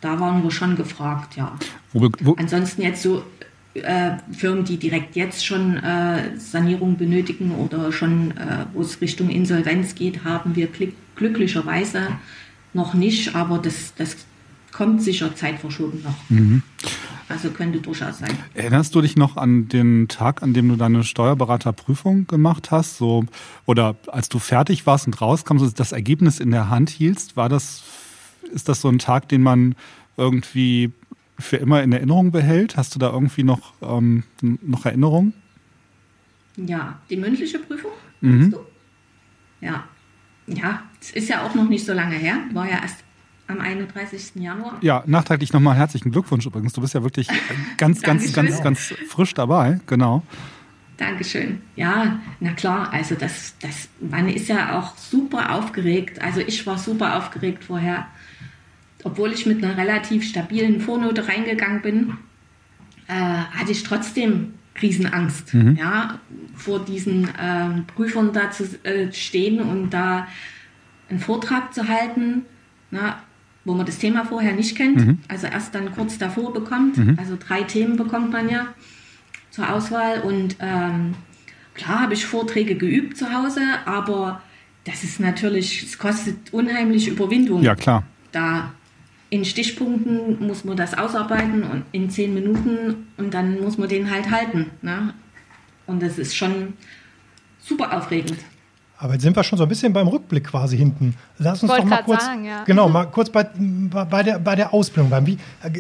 da 0.02 0.20
waren 0.20 0.44
wir 0.44 0.52
schon 0.52 0.76
gefragt, 0.76 1.36
ja. 1.36 1.56
Wo, 1.94 2.10
wo 2.22 2.34
Ansonsten 2.36 2.82
jetzt 2.82 3.02
so 3.02 3.24
äh, 3.76 4.18
Firmen, 4.32 4.64
die 4.64 4.78
direkt 4.78 5.16
jetzt 5.16 5.46
schon 5.46 5.78
äh, 5.78 6.38
Sanierung 6.38 6.98
benötigen 6.98 7.52
oder 7.52 7.92
schon, 7.92 8.32
äh, 8.32 8.66
wo 8.74 8.82
es 8.82 9.02
Richtung 9.02 9.30
Insolvenz 9.30 9.96
geht, 9.96 10.24
haben 10.24 10.56
wir 10.56 10.70
glücklicherweise 11.16 12.08
noch 12.74 12.94
nicht, 12.94 13.36
aber 13.36 13.58
das, 13.58 13.94
das 13.96 14.18
kommt 14.72 15.02
sicher 15.02 15.36
zeitverschoben 15.36 16.04
noch. 16.04 16.30
Mhm. 16.30 16.62
Also 17.28 17.50
könnte 17.50 17.80
durchaus 17.80 18.20
sein. 18.20 18.38
Erinnerst 18.54 18.94
du 18.94 19.02
dich 19.02 19.16
noch 19.16 19.36
an 19.36 19.68
den 19.68 20.08
Tag, 20.08 20.44
an 20.44 20.54
dem 20.54 20.70
du 20.70 20.76
deine 20.76 21.04
Steuerberaterprüfung 21.04 22.28
gemacht 22.28 22.72
hast? 22.72 22.98
So, 22.98 23.26
oder 23.66 23.96
als 24.08 24.30
du 24.30 24.38
fertig 24.38 24.86
warst 24.86 25.08
und 25.08 25.20
rauskommst 25.20 25.66
und 25.66 25.80
das 25.80 25.92
Ergebnis 25.92 26.40
in 26.40 26.52
der 26.52 26.70
Hand 26.70 26.90
hielst, 26.90 27.36
war 27.36 27.50
das, 27.50 27.84
ist 28.54 28.70
das 28.70 28.82
so 28.82 28.90
ein 28.90 29.00
Tag, 29.00 29.28
den 29.30 29.42
man 29.42 29.76
irgendwie 30.18 30.92
für 31.38 31.58
immer 31.58 31.84
in 31.84 31.92
Erinnerung 31.92 32.32
behält? 32.32 32.78
Hast 32.78 32.96
du 32.96 33.00
da 33.00 33.12
irgendwie 33.12 33.44
noch, 33.44 33.74
ähm, 33.82 34.24
noch 34.42 34.86
Erinnerungen? 34.86 35.34
Ja, 36.58 37.00
die 37.10 37.18
mündliche 37.18 37.60
Prüfung? 37.60 37.92
Mhm. 38.22 38.56
Ja. 39.62 39.84
Ja, 40.48 40.84
es 41.02 41.12
ist 41.12 41.28
ja 41.28 41.44
auch 41.44 41.56
noch 41.56 41.68
nicht 41.68 41.86
so 41.86 41.94
lange 41.94 42.16
her. 42.16 42.38
War 42.54 42.70
ja 42.70 42.80
erst 42.82 43.04
am 43.48 43.60
31. 43.60 44.36
Januar. 44.36 44.78
Ja, 44.82 45.04
nachträglich 45.06 45.54
nochmal 45.54 45.76
herzlichen 45.76 46.12
Glückwunsch 46.12 46.46
übrigens. 46.46 46.74
Du 46.74 46.82
bist 46.82 46.94
ja 46.94 47.04
wirklich 47.04 47.28
ganz, 47.78 48.02
ganz, 48.02 48.34
ganz, 48.34 48.62
ganz 48.62 48.94
frisch 49.08 49.34
dabei. 49.34 49.80
Genau. 49.88 50.24
Dankeschön. 50.98 51.62
Ja, 51.76 52.20
na 52.40 52.54
klar, 52.54 52.94
also 52.94 53.16
das, 53.16 53.56
das, 53.60 53.90
man 54.00 54.30
ist 54.30 54.48
ja 54.48 54.80
auch 54.80 54.96
super 54.98 55.54
aufgeregt. 55.54 56.22
Also 56.22 56.40
ich 56.40 56.66
war 56.66 56.78
super 56.78 57.18
aufgeregt 57.18 57.66
vorher 57.66 58.08
obwohl 59.06 59.32
ich 59.32 59.46
mit 59.46 59.64
einer 59.64 59.78
relativ 59.78 60.28
stabilen 60.28 60.82
Vornote 60.82 61.28
reingegangen 61.28 61.82
bin, 61.82 62.18
äh, 63.08 63.14
hatte 63.14 63.72
ich 63.72 63.84
trotzdem 63.84 64.56
Riesenangst, 64.82 65.54
mhm. 65.54 65.78
ja, 65.78 66.20
vor 66.56 66.84
diesen 66.84 67.26
äh, 67.26 67.82
Prüfern 67.96 68.34
da 68.34 68.50
zu 68.50 68.64
äh, 68.84 69.14
stehen 69.14 69.60
und 69.62 69.92
da 69.92 70.28
einen 71.08 71.20
Vortrag 71.20 71.74
zu 71.74 71.88
halten, 71.88 72.42
na, 72.90 73.20
wo 73.64 73.76
man 73.76 73.86
das 73.86 74.00
Thema 74.00 74.26
vorher 74.26 74.54
nicht 74.54 74.76
kennt, 74.76 74.98
mhm. 74.98 75.20
also 75.28 75.46
erst 75.46 75.76
dann 75.76 75.94
kurz 75.94 76.18
davor 76.18 76.52
bekommt. 76.52 76.98
Mhm. 76.98 77.18
Also 77.20 77.38
drei 77.40 77.62
Themen 77.62 77.98
bekommt 77.98 78.32
man 78.32 78.50
ja 78.50 78.68
zur 79.52 79.72
Auswahl. 79.72 80.22
Und 80.22 80.58
ähm, 80.60 81.14
klar 81.76 82.02
habe 82.02 82.16
ich 82.16 82.26
Vorträge 82.26 82.76
geübt 82.76 83.18
zu 83.18 83.32
Hause, 83.32 83.62
aber 83.86 84.42
das 84.84 85.04
ist 85.04 85.20
natürlich, 85.20 85.84
es 85.84 85.98
kostet 86.00 86.52
unheimlich 86.52 87.08
Überwindung. 87.08 87.62
Ja, 87.62 87.76
klar. 87.76 88.04
Da 88.32 88.72
in 89.30 89.46
Stichpunkten 89.46 90.46
muss 90.46 90.64
man 90.64 90.78
das 90.78 90.98
ausarbeiten 90.98 91.64
und 91.64 91.84
in 91.92 92.10
zehn 92.10 92.34
Minuten 92.34 93.08
und 93.18 93.34
dann 93.34 93.62
muss 93.62 93.78
man 93.78 93.90
den 93.90 94.12
halt 94.12 94.30
halten. 94.30 94.72
Ne? 94.82 95.14
Und 95.88 96.02
das 96.02 96.18
ist 96.18 96.36
schon 96.36 96.74
super 97.60 97.96
aufregend. 97.98 98.38
Aber 98.98 99.14
jetzt 99.14 99.24
sind 99.24 99.36
wir 99.36 99.44
schon 99.44 99.58
so 99.58 99.64
ein 99.64 99.70
bisschen 99.70 99.92
beim 99.92 100.08
Rückblick 100.08 100.46
quasi 100.46 100.78
hinten. 100.78 101.16
Lass 101.38 101.62
uns 101.62 101.72
doch 101.72 101.84
mal 101.84 102.04
kurz, 102.04 102.24
sagen, 102.24 102.46
ja. 102.46 102.64
genau, 102.64 102.88
mal 102.88 103.06
kurz 103.06 103.30
bei, 103.30 103.44
bei, 103.44 104.24
der, 104.24 104.40
bei 104.40 104.56
der 104.56 104.74
Ausbildung 104.74 105.10
bleiben. 105.10 105.28
Wie, 105.28 105.38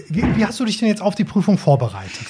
wie 0.09 0.45
hast 0.45 0.59
du 0.59 0.65
dich 0.65 0.79
denn 0.79 0.89
jetzt 0.89 1.01
auf 1.01 1.15
die 1.15 1.23
Prüfung 1.23 1.57
vorbereitet? 1.57 2.27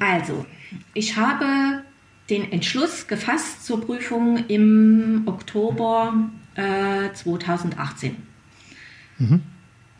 Also, 0.00 0.44
ich 0.92 1.16
habe 1.16 1.82
den 2.28 2.52
Entschluss 2.52 3.06
gefasst 3.06 3.64
zur 3.64 3.80
Prüfung 3.80 4.44
im 4.48 5.22
Oktober 5.24 6.12
äh, 6.56 7.10
2018. 7.14 8.16
Mhm. 9.18 9.42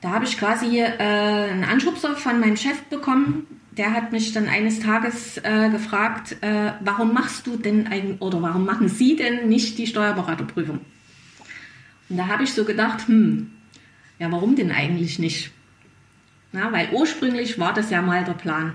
Da 0.01 0.11
habe 0.11 0.25
ich 0.25 0.39
quasi 0.39 0.79
äh, 0.79 0.93
einen 0.99 1.65
Anschubser 1.65 2.15
von 2.15 2.39
meinem 2.41 2.57
Chef 2.57 2.81
bekommen. 2.85 3.47
Der 3.73 3.93
hat 3.93 4.13
mich 4.13 4.33
dann 4.33 4.49
eines 4.49 4.81
Tages 4.81 5.39
äh, 5.39 5.71
gefragt, 5.71 6.37
äh, 6.41 6.73
warum 6.81 7.13
machst 7.13 7.47
du 7.47 7.57
denn 7.57 7.87
ein, 7.87 8.19
oder 8.19 8.43
warum 8.43 8.65
machen 8.65 8.89
Sie 8.89 9.17
denn 9.17 9.49
nicht 9.49 9.79
die 9.79 9.87
Steuerberaterprüfung? 9.87 10.81
Und 12.09 12.17
da 12.17 12.27
habe 12.29 12.45
ich 12.45 12.53
so 12.53 12.65
gedacht, 12.65 13.07
hm, 13.09 13.51
ja, 14.19 14.31
warum 14.33 14.57
denn 14.57 14.73
eigentlich 14.73 15.19
nicht? 15.19 15.53
Na, 16.53 16.73
weil 16.73 16.89
ursprünglich 16.93 17.59
war 17.59 17.75
das 17.75 17.91
ja 17.91 18.01
mal 18.01 18.25
der 18.25 18.33
Plan. 18.33 18.73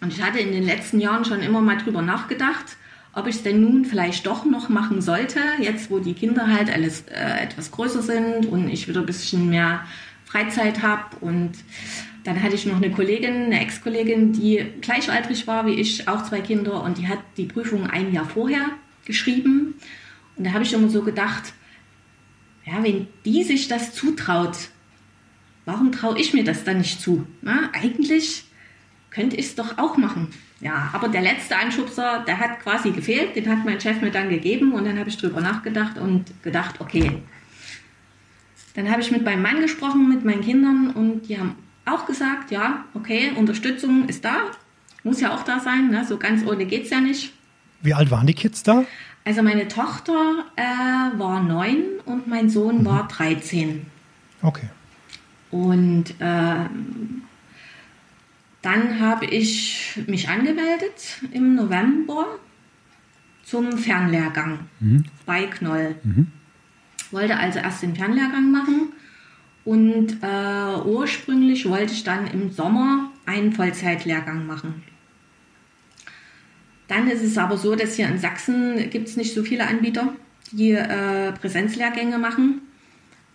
Und 0.00 0.12
ich 0.12 0.22
hatte 0.22 0.38
in 0.38 0.52
den 0.52 0.64
letzten 0.64 1.00
Jahren 1.00 1.24
schon 1.24 1.40
immer 1.40 1.60
mal 1.60 1.76
drüber 1.76 2.02
nachgedacht, 2.02 2.76
ob 3.14 3.26
ich 3.26 3.36
es 3.36 3.42
denn 3.42 3.60
nun 3.60 3.84
vielleicht 3.84 4.26
doch 4.26 4.44
noch 4.44 4.68
machen 4.68 5.02
sollte, 5.02 5.40
jetzt 5.60 5.90
wo 5.90 5.98
die 5.98 6.14
Kinder 6.14 6.46
halt 6.46 6.70
alles 6.70 7.02
äh, 7.08 7.42
etwas 7.42 7.70
größer 7.70 8.02
sind 8.02 8.46
und 8.46 8.68
ich 8.68 8.88
wieder 8.88 9.00
ein 9.00 9.06
bisschen 9.06 9.48
mehr 9.48 9.84
Freizeit 10.28 10.82
habe. 10.82 11.16
Und 11.20 11.52
dann 12.24 12.42
hatte 12.42 12.54
ich 12.54 12.66
noch 12.66 12.76
eine 12.76 12.90
Kollegin, 12.90 13.44
eine 13.46 13.60
Ex-Kollegin, 13.60 14.32
die 14.32 14.64
gleichaltrig 14.80 15.46
war 15.46 15.66
wie 15.66 15.74
ich, 15.74 16.06
auch 16.08 16.24
zwei 16.24 16.40
Kinder 16.40 16.82
und 16.82 16.98
die 16.98 17.08
hat 17.08 17.20
die 17.36 17.46
Prüfung 17.46 17.88
ein 17.88 18.12
Jahr 18.12 18.26
vorher 18.26 18.66
geschrieben. 19.04 19.74
Und 20.36 20.44
da 20.44 20.52
habe 20.52 20.64
ich 20.64 20.72
immer 20.72 20.90
so 20.90 21.02
gedacht, 21.02 21.54
ja, 22.66 22.82
wenn 22.82 23.06
die 23.24 23.42
sich 23.44 23.68
das 23.68 23.94
zutraut, 23.94 24.56
warum 25.64 25.90
traue 25.90 26.18
ich 26.18 26.34
mir 26.34 26.44
das 26.44 26.64
dann 26.64 26.78
nicht 26.78 27.00
zu? 27.00 27.26
Na, 27.40 27.70
eigentlich 27.72 28.44
könnte 29.10 29.36
ich 29.36 29.46
es 29.46 29.54
doch 29.54 29.78
auch 29.78 29.96
machen. 29.96 30.28
Ja, 30.60 30.90
aber 30.92 31.08
der 31.08 31.22
letzte 31.22 31.56
Anschubser, 31.56 32.24
der 32.26 32.38
hat 32.38 32.60
quasi 32.60 32.90
gefehlt, 32.90 33.36
den 33.36 33.48
hat 33.48 33.64
mein 33.64 33.80
Chef 33.80 34.00
mir 34.02 34.10
dann 34.10 34.28
gegeben 34.28 34.72
und 34.72 34.84
dann 34.84 34.98
habe 34.98 35.08
ich 35.08 35.16
drüber 35.16 35.40
nachgedacht 35.40 35.98
und 35.98 36.24
gedacht, 36.42 36.80
okay. 36.80 37.22
Dann 38.78 38.92
habe 38.92 39.02
ich 39.02 39.10
mit 39.10 39.24
meinem 39.24 39.42
Mann 39.42 39.60
gesprochen, 39.60 40.08
mit 40.08 40.24
meinen 40.24 40.40
Kindern 40.40 40.90
und 40.90 41.28
die 41.28 41.36
haben 41.36 41.56
auch 41.84 42.06
gesagt, 42.06 42.52
ja, 42.52 42.84
okay, 42.94 43.32
Unterstützung 43.34 44.08
ist 44.08 44.24
da, 44.24 44.52
muss 45.02 45.20
ja 45.20 45.34
auch 45.34 45.42
da 45.42 45.58
sein, 45.58 45.90
ne? 45.90 46.04
so 46.04 46.16
ganz 46.16 46.46
ohne 46.46 46.64
geht 46.64 46.84
es 46.84 46.90
ja 46.90 47.00
nicht. 47.00 47.32
Wie 47.82 47.92
alt 47.92 48.12
waren 48.12 48.28
die 48.28 48.34
Kids 48.34 48.62
da? 48.62 48.84
Also 49.24 49.42
meine 49.42 49.66
Tochter 49.66 50.44
äh, 50.54 51.18
war 51.18 51.42
neun 51.42 51.86
und 52.04 52.28
mein 52.28 52.50
Sohn 52.50 52.82
mhm. 52.82 52.84
war 52.84 53.08
13. 53.08 53.84
Okay. 54.42 54.68
Und 55.50 56.10
äh, 56.20 56.66
dann 58.62 59.00
habe 59.00 59.24
ich 59.24 60.00
mich 60.06 60.28
angemeldet 60.28 61.20
im 61.32 61.56
November 61.56 62.26
zum 63.42 63.76
Fernlehrgang 63.76 64.60
mhm. 64.78 65.04
bei 65.26 65.46
Knoll. 65.46 65.96
Mhm. 66.04 66.28
Wollte 67.10 67.36
also 67.36 67.58
erst 67.58 67.82
den 67.82 67.96
Fernlehrgang 67.96 68.50
machen 68.50 68.92
und 69.64 70.22
äh, 70.22 70.80
ursprünglich 70.84 71.68
wollte 71.68 71.92
ich 71.92 72.04
dann 72.04 72.26
im 72.26 72.50
Sommer 72.50 73.10
einen 73.26 73.52
Vollzeitlehrgang 73.52 74.46
machen. 74.46 74.82
Dann 76.88 77.08
ist 77.08 77.22
es 77.22 77.36
aber 77.36 77.58
so, 77.58 77.74
dass 77.74 77.96
hier 77.96 78.08
in 78.08 78.18
Sachsen 78.18 78.88
gibt 78.90 79.08
es 79.08 79.16
nicht 79.16 79.34
so 79.34 79.42
viele 79.42 79.66
Anbieter, 79.66 80.14
die 80.52 80.72
äh, 80.72 81.32
Präsenzlehrgänge 81.32 82.18
machen. 82.18 82.62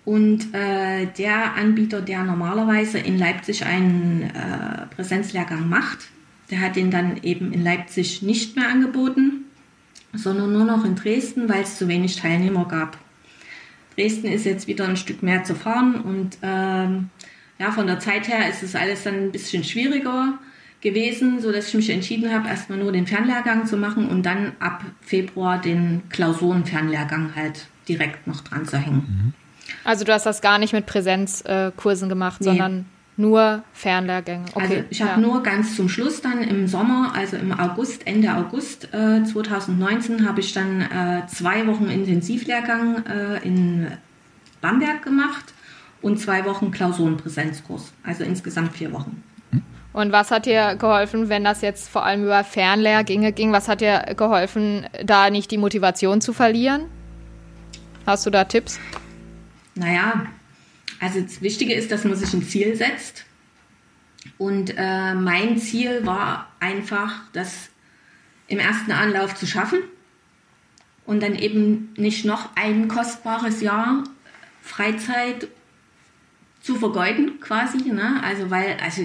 Und 0.06 0.53
äh, 0.53 1.06
der 1.18 1.53
Anbieter, 1.56 2.01
der 2.01 2.24
normalerweise 2.24 2.98
in 2.98 3.18
Leipzig 3.18 3.65
einen 3.65 4.24
äh, 4.24 4.88
Präsenzlehrgang 4.96 5.70
macht, 5.70 6.10
der 6.50 6.62
hat 6.62 6.75
den 6.75 6.92
dann 6.92 7.18
eben 7.24 7.53
in 7.53 7.63
Leipzig 7.63 8.22
nicht 8.22 8.56
mehr 8.56 8.68
angeboten, 8.68 9.46
sondern 10.13 10.51
nur 10.51 10.65
noch 10.65 10.84
in 10.84 10.96
Dresden, 10.96 11.48
weil 11.48 11.62
es 11.62 11.77
zu 11.77 11.88
wenig 11.88 12.15
Teilnehmer 12.15 12.68
gab. 12.68 12.98
Dresden 13.96 14.28
ist 14.28 14.46
jetzt 14.46 14.68
wieder 14.68 14.88
ein 14.88 14.98
Stück 14.98 15.24
mehr 15.24 15.44
zu 15.44 15.56
fahren 15.56 15.96
und 16.02 16.38
ähm, 16.42 17.10
ja, 17.60 17.72
von 17.72 17.88
der 17.88 18.00
Zeit 18.00 18.28
her 18.28 18.50
ist 18.50 18.64
es 18.64 18.76
alles 18.76 19.04
dann 19.04 19.16
ein 19.16 19.32
bisschen 19.32 19.64
schwieriger 19.64 20.40
gewesen, 20.82 21.40
so 21.42 21.52
dass 21.52 21.70
ich 21.70 21.74
mich 21.76 21.90
entschieden 21.90 22.34
habe, 22.34 22.50
erstmal 22.50 22.78
nur 22.78 22.92
den 22.92 23.08
Fernlehrgang 23.08 23.66
zu 23.66 23.78
machen 23.78 24.10
und 24.10 24.24
dann 24.24 24.54
ab 24.60 24.84
Februar 25.02 25.60
den 25.60 26.04
Klausurenfernlehrgang 26.10 27.36
halt 27.36 27.68
direkt 27.88 28.28
noch 28.28 28.42
dran 28.42 28.68
zu 28.68 28.78
hängen. 28.78 29.06
Mhm. 29.08 29.34
Also 29.84 30.04
du 30.04 30.14
hast 30.14 30.26
das 30.26 30.42
gar 30.42 30.58
nicht 30.58 30.74
mit 30.74 30.86
Präsenzkursen 30.86 32.10
gemacht, 32.10 32.42
nee. 32.42 32.46
sondern 32.46 32.86
nur 33.15 33.63
Fernlehrgänge. 33.74 34.46
Okay, 34.53 34.62
also 34.62 34.75
ich 34.89 35.01
habe 35.01 35.22
ja. 35.22 35.27
nur 35.27 35.43
ganz 35.43 35.75
zum 35.75 35.89
Schluss 35.89 36.22
dann 36.22 36.41
im 36.41 36.67
Sommer, 36.67 37.13
also 37.15 37.38
im 37.38 37.51
August, 37.51 38.08
Ende 38.08 38.34
August 38.34 38.93
äh, 38.93 39.24
2019, 39.24 40.27
habe 40.27 40.39
ich 40.39 40.53
dann 40.53 40.82
äh, 40.82 41.27
zwei 41.27 41.67
Wochen 41.67 41.86
Intensivlehrgang 41.86 43.05
äh, 43.05 43.46
in 43.46 43.88
Bamberg 44.62 45.03
gemacht 45.03 45.53
und 46.01 46.20
zwei 46.20 46.46
Wochen 46.46 46.72
Klausurenpräsenzkurs. 46.72 47.93
Also 48.03 48.24
insgesamt 48.24 48.74
vier 48.74 48.91
Wochen. 48.91 49.24
Und 49.93 50.12
was 50.12 50.32
hat 50.32 50.48
dir 50.48 50.75
geholfen, 50.75 51.29
wenn 51.29 51.43
das 51.43 51.62
jetzt 51.62 51.88
vor 51.88 52.03
allem 52.03 52.24
über 52.24 52.43
Fernlehrgänge 52.43 53.32
ging? 53.32 53.51
Was 53.51 53.67
hat 53.67 53.82
dir 53.82 54.13
geholfen, 54.17 54.88
da 55.03 55.29
nicht 55.29 55.51
die 55.51 55.60
Motivation 55.60 56.20
zu 56.20 56.34
verlieren? 56.34 56.86
Hast 58.08 58.25
du 58.25 58.32
da 58.32 58.43
Tipps? 58.43 58.79
Naja, 59.75 60.25
also 61.04 61.20
das 61.20 61.42
Wichtige 61.42 61.74
ist, 61.74 61.92
dass 61.92 62.06
man 62.06 62.16
sich 62.16 62.34
ein 62.34 62.44
Ziel 62.44 62.76
setzt. 62.76 63.26
Und 64.38 64.74
äh, 64.78 65.14
mein 65.14 65.58
Ziel 65.58 66.06
war 66.06 66.50
einfach, 66.62 67.24
das 67.34 67.70
im 68.48 68.60
ersten 68.60 68.92
Anlauf 68.92 69.36
zu 69.36 69.46
schaffen 69.46 69.80
und 71.06 71.22
dann 71.22 71.36
eben 71.36 71.94
nicht 71.98 72.24
noch 72.24 72.56
ein 72.56 72.88
kostbares 72.88 73.62
Jahr 73.62 74.06
Freizeit 74.62 75.50
zu 76.62 76.76
vergeuden 76.76 77.42
quasi. 77.42 77.90
Ne? 77.92 78.24
Also 78.24 78.50
weil, 78.50 78.78
also 78.82 79.04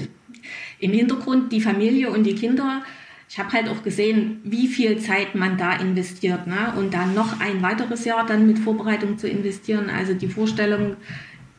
im 0.79 0.93
Hintergrund 0.93 1.51
die 1.51 1.61
Familie 1.61 2.11
und 2.11 2.23
die 2.23 2.37
Kinder, 2.37 2.85
ich 3.29 3.41
habe 3.41 3.53
halt 3.53 3.69
auch 3.69 3.83
gesehen, 3.83 4.41
wie 4.45 4.69
viel 4.69 5.01
Zeit 5.01 5.35
man 5.35 5.59
da 5.59 5.75
investiert. 5.75 6.47
Ne? 6.47 6.73
Und 6.77 6.95
dann 6.95 7.15
noch 7.15 7.41
ein 7.41 7.61
weiteres 7.61 8.05
Jahr 8.05 8.25
dann 8.25 8.47
mit 8.47 8.61
Vorbereitung 8.61 9.19
zu 9.19 9.29
investieren. 9.29 9.91
Also 9.91 10.15
die 10.15 10.29
Vorstellung, 10.29 10.97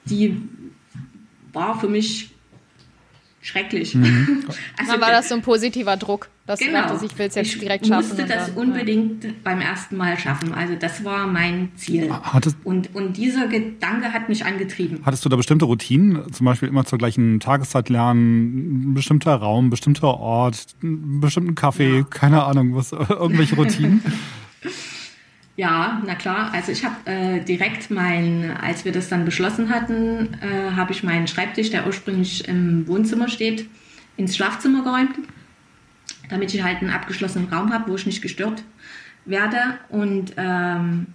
die 0.09 0.41
war 1.53 1.79
für 1.79 1.87
mich 1.87 2.31
schrecklich. 3.41 3.95
Mhm. 3.95 4.43
Also, 4.77 4.93
dann 4.93 5.01
war 5.01 5.11
das 5.11 5.27
so 5.27 5.35
ein 5.35 5.41
positiver 5.41 5.97
Druck, 5.97 6.29
dass 6.45 6.59
genau. 6.59 6.71
du 6.71 6.87
dachtest, 6.87 7.11
ich 7.11 7.19
will 7.19 7.27
es 7.27 7.35
jetzt 7.35 7.61
direkt 7.61 7.85
schaffen. 7.85 8.11
Ich 8.13 8.17
musste 8.17 8.25
das 8.25 8.47
dann, 8.47 8.55
unbedingt 8.55 9.23
ja. 9.25 9.31
beim 9.43 9.59
ersten 9.59 9.97
Mal 9.97 10.17
schaffen. 10.17 10.53
Also 10.53 10.75
das 10.75 11.03
war 11.03 11.27
mein 11.27 11.71
Ziel. 11.75 12.09
Hattest, 12.09 12.57
und, 12.63 12.95
und 12.95 13.17
dieser 13.17 13.47
Gedanke 13.47 14.13
hat 14.13 14.29
mich 14.29 14.45
angetrieben. 14.45 15.01
Hattest 15.03 15.25
du 15.25 15.29
da 15.29 15.35
bestimmte 15.35 15.65
Routinen? 15.65 16.31
Zum 16.31 16.45
Beispiel 16.45 16.69
immer 16.69 16.85
zur 16.85 16.97
gleichen 16.97 17.41
Tageszeit 17.41 17.89
lernen, 17.89 18.91
ein 18.91 18.93
bestimmter 18.93 19.35
Raum, 19.35 19.67
ein 19.67 19.69
bestimmter 19.69 20.17
Ort, 20.17 20.67
einen 20.81 21.19
bestimmten 21.19 21.55
Kaffee, 21.55 21.97
ja. 21.97 22.03
keine 22.03 22.43
Ahnung, 22.43 22.75
was, 22.75 22.91
irgendwelche 22.93 23.55
Routinen? 23.55 24.01
Ja, 25.59 26.01
na 26.05 26.15
klar. 26.15 26.53
Also 26.53 26.71
ich 26.71 26.85
habe 26.85 26.95
äh, 27.03 27.41
direkt 27.41 27.91
mein, 27.91 28.55
als 28.61 28.85
wir 28.85 28.93
das 28.93 29.09
dann 29.09 29.25
beschlossen 29.25 29.69
hatten, 29.69 30.37
äh, 30.41 30.71
habe 30.77 30.93
ich 30.93 31.03
meinen 31.03 31.27
Schreibtisch, 31.27 31.69
der 31.69 31.85
ursprünglich 31.85 32.47
im 32.47 32.87
Wohnzimmer 32.87 33.27
steht, 33.27 33.67
ins 34.15 34.37
Schlafzimmer 34.37 34.85
geräumt, 34.85 35.17
damit 36.29 36.53
ich 36.53 36.63
halt 36.63 36.77
einen 36.77 36.91
abgeschlossenen 36.91 37.49
Raum 37.49 37.73
habe, 37.73 37.91
wo 37.91 37.95
ich 37.95 38.05
nicht 38.05 38.21
gestört 38.21 38.63
werde. 39.25 39.57
Und 39.89 40.31
ähm, 40.37 41.07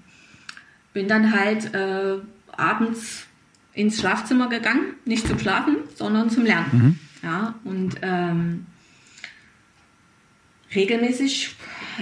bin 0.93 1.09
dann 1.09 1.33
halt 1.33 1.73
äh, 1.73 2.19
abends 2.55 3.27
ins 3.73 3.99
Schlafzimmer 3.99 4.51
gegangen, 4.51 4.93
nicht 5.07 5.27
zum 5.27 5.39
Schlafen, 5.39 5.77
sondern 5.95 6.29
zum 6.29 6.45
Lernen. 6.45 6.71
Mhm. 6.71 6.99
Ja, 7.23 7.55
und 7.65 7.95
ähm, 8.03 8.67
regelmäßig 10.75 11.57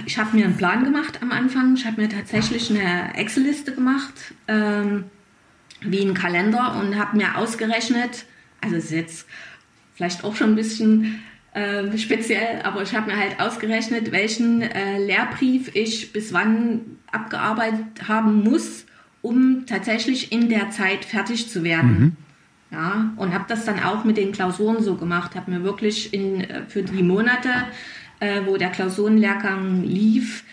ich 0.05 0.17
habe 0.17 0.35
mir 0.35 0.45
einen 0.45 0.57
Plan 0.57 0.83
gemacht 0.83 1.19
am 1.21 1.31
Anfang. 1.31 1.75
Ich 1.75 1.85
habe 1.85 2.01
mir 2.01 2.09
tatsächlich 2.09 2.69
eine 2.69 3.15
Excel-Liste 3.15 3.73
gemacht, 3.73 4.33
ähm, 4.47 5.05
wie 5.81 6.01
ein 6.01 6.13
Kalender 6.13 6.75
und 6.79 6.97
habe 6.97 7.17
mir 7.17 7.37
ausgerechnet, 7.37 8.25
also 8.61 8.75
ist 8.75 8.91
jetzt 8.91 9.27
vielleicht 9.95 10.23
auch 10.23 10.35
schon 10.35 10.51
ein 10.51 10.55
bisschen 10.55 11.23
äh, 11.53 11.97
speziell, 11.97 12.61
aber 12.63 12.81
ich 12.81 12.95
habe 12.95 13.11
mir 13.11 13.17
halt 13.17 13.39
ausgerechnet, 13.39 14.11
welchen 14.11 14.61
äh, 14.61 14.97
Lehrbrief 14.97 15.75
ich 15.75 16.11
bis 16.13 16.33
wann 16.33 16.97
abgearbeitet 17.11 18.07
haben 18.07 18.43
muss, 18.43 18.85
um 19.21 19.65
tatsächlich 19.65 20.31
in 20.31 20.49
der 20.49 20.71
Zeit 20.71 21.05
fertig 21.05 21.49
zu 21.49 21.63
werden. 21.63 21.99
Mhm. 21.99 22.17
Ja, 22.71 23.13
und 23.17 23.35
habe 23.35 23.45
das 23.47 23.65
dann 23.65 23.83
auch 23.83 24.03
mit 24.03 24.17
den 24.17 24.31
Klausuren 24.31 24.81
so 24.81 24.95
gemacht, 24.95 25.35
habe 25.35 25.51
mir 25.51 25.63
wirklich 25.63 26.11
in, 26.11 26.41
äh, 26.41 26.63
für 26.67 26.81
die 26.81 27.03
Monate, 27.03 27.49
äh, 28.23 28.45
wo 28.45 28.55
der 28.55 28.69
Klausurenlehrgang 28.69 29.83
lief, 29.83 30.45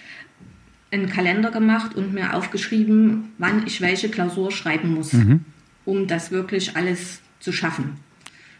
einen 0.91 1.09
Kalender 1.09 1.53
gemacht 1.53 1.95
und 1.95 2.13
mir 2.13 2.35
aufgeschrieben, 2.35 3.31
wann 3.39 3.65
ich 3.67 3.81
welche 3.81 4.09
Klausur 4.09 4.51
schreiben 4.51 4.93
muss, 4.95 5.13
mhm. 5.13 5.45
um 5.85 6.09
das 6.09 6.33
wirklich 6.33 6.77
alles 6.77 7.21
zu 7.39 7.53
schaffen. 7.53 7.93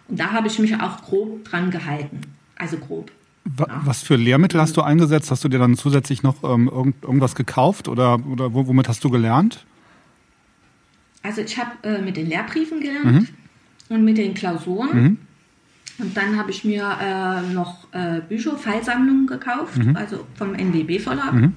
Und 0.07 0.21
da 0.21 0.31
habe 0.31 0.47
ich 0.47 0.61
mich 0.61 0.81
auch 0.81 1.03
grob 1.03 1.45
dran 1.45 1.73
gehalten. 1.73 2.21
Also 2.57 2.77
grob. 2.77 3.11
Ja. 3.59 3.83
Was 3.85 4.03
für 4.03 4.15
Lehrmittel 4.15 4.61
hast 4.61 4.77
du 4.77 4.83
eingesetzt? 4.83 5.31
Hast 5.31 5.43
du 5.43 5.49
dir 5.49 5.59
dann 5.59 5.75
zusätzlich 5.75 6.23
noch 6.23 6.45
ähm, 6.45 6.69
irgend, 6.69 7.03
irgendwas 7.03 7.35
gekauft 7.35 7.89
oder, 7.89 8.25
oder 8.27 8.55
womit 8.55 8.89
hast 8.89 9.03
du 9.03 9.11
gelernt? 9.11 9.67
Also 11.23 11.41
ich 11.41 11.59
habe 11.59 11.71
äh, 11.83 12.01
mit 12.01 12.17
den 12.17 12.29
Lehrbriefen 12.29 12.81
gelernt 12.81 13.29
mhm. 13.89 13.97
und 13.97 14.05
mit 14.05 14.19
den 14.19 14.35
Klausuren. 14.35 15.03
Mhm. 15.03 15.19
Und 15.99 16.17
dann 16.17 16.39
habe 16.39 16.51
ich 16.51 16.65
mir 16.65 16.97
äh, 17.01 17.53
noch 17.53 17.80
äh, 17.93 18.21
Bücher, 18.21 18.57
Fallsammlungen 18.57 19.27
gekauft, 19.27 19.79
mhm. 19.79 19.97
also 19.97 20.27
vom 20.35 20.55
NWB 20.55 20.99
Verlag. 20.99 21.33
Mhm. 21.33 21.55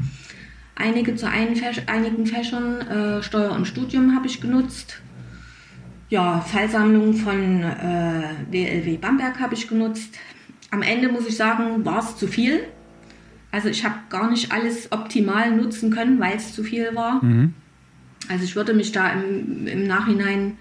Einige 0.75 1.15
zu 1.15 1.27
ein, 1.27 1.55
einigen 1.87 2.25
Fächern, 2.25 2.81
äh, 2.81 3.23
Steuer 3.23 3.51
und 3.51 3.65
Studium 3.65 4.15
habe 4.15 4.25
ich 4.27 4.41
genutzt 4.41 5.01
ja, 6.13 6.41
Fallsammlung 6.41 7.15
von 7.15 7.63
äh, 7.63 8.35
WLW 8.51 8.97
Bamberg 8.97 9.39
habe 9.39 9.55
ich 9.55 9.67
genutzt. 9.67 10.15
Am 10.69 10.83
Ende 10.83 11.09
muss 11.09 11.27
ich 11.27 11.35
sagen, 11.35 11.83
war 11.85 11.99
es 11.99 12.17
zu 12.17 12.27
viel. 12.27 12.59
Also 13.51 13.67
ich 13.67 13.83
habe 13.83 13.95
gar 14.09 14.29
nicht 14.29 14.51
alles 14.51 14.91
optimal 14.91 15.49
nutzen 15.55 15.89
können, 15.89 16.19
weil 16.19 16.35
es 16.35 16.53
zu 16.53 16.63
viel 16.63 16.93
war. 16.93 17.23
Mhm. 17.23 17.55
Also 18.29 18.43
ich 18.43 18.55
würde 18.55 18.75
mich 18.75 18.91
da 18.91 19.11
im, 19.11 19.65
im 19.65 19.87
Nachhinein 19.87 20.59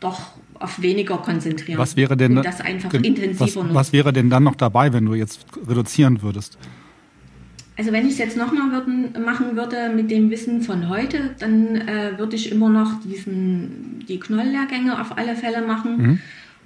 doch 0.00 0.32
auf 0.60 0.80
weniger 0.80 1.18
konzentrieren. 1.18 1.78
Was 1.78 1.96
wäre 1.96 2.16
denn 2.16 2.36
und 2.38 2.44
das 2.44 2.60
einfach 2.60 2.92
intensiver 2.92 3.64
was, 3.64 3.74
was 3.74 3.92
wäre 3.92 4.12
denn 4.12 4.30
dann 4.30 4.44
noch 4.44 4.54
dabei, 4.54 4.92
wenn 4.92 5.06
du 5.06 5.14
jetzt 5.14 5.46
reduzieren 5.66 6.22
würdest? 6.22 6.58
Also 7.76 7.92
wenn 7.92 8.06
ich 8.06 8.12
es 8.12 8.18
jetzt 8.18 8.36
nochmal 8.36 8.68
machen 9.24 9.56
würde 9.56 9.90
mit 9.94 10.10
dem 10.10 10.30
Wissen 10.30 10.60
von 10.60 10.90
heute, 10.90 11.34
dann 11.38 11.76
äh, 11.76 12.18
würde 12.18 12.36
ich 12.36 12.52
immer 12.52 12.68
noch 12.68 13.00
diesen, 13.00 14.04
die 14.06 14.20
Knolllehrgänge 14.20 15.00
auf 15.00 15.16
alle 15.16 15.34
Fälle 15.34 15.66
machen 15.66 15.96
mhm. 15.96 16.18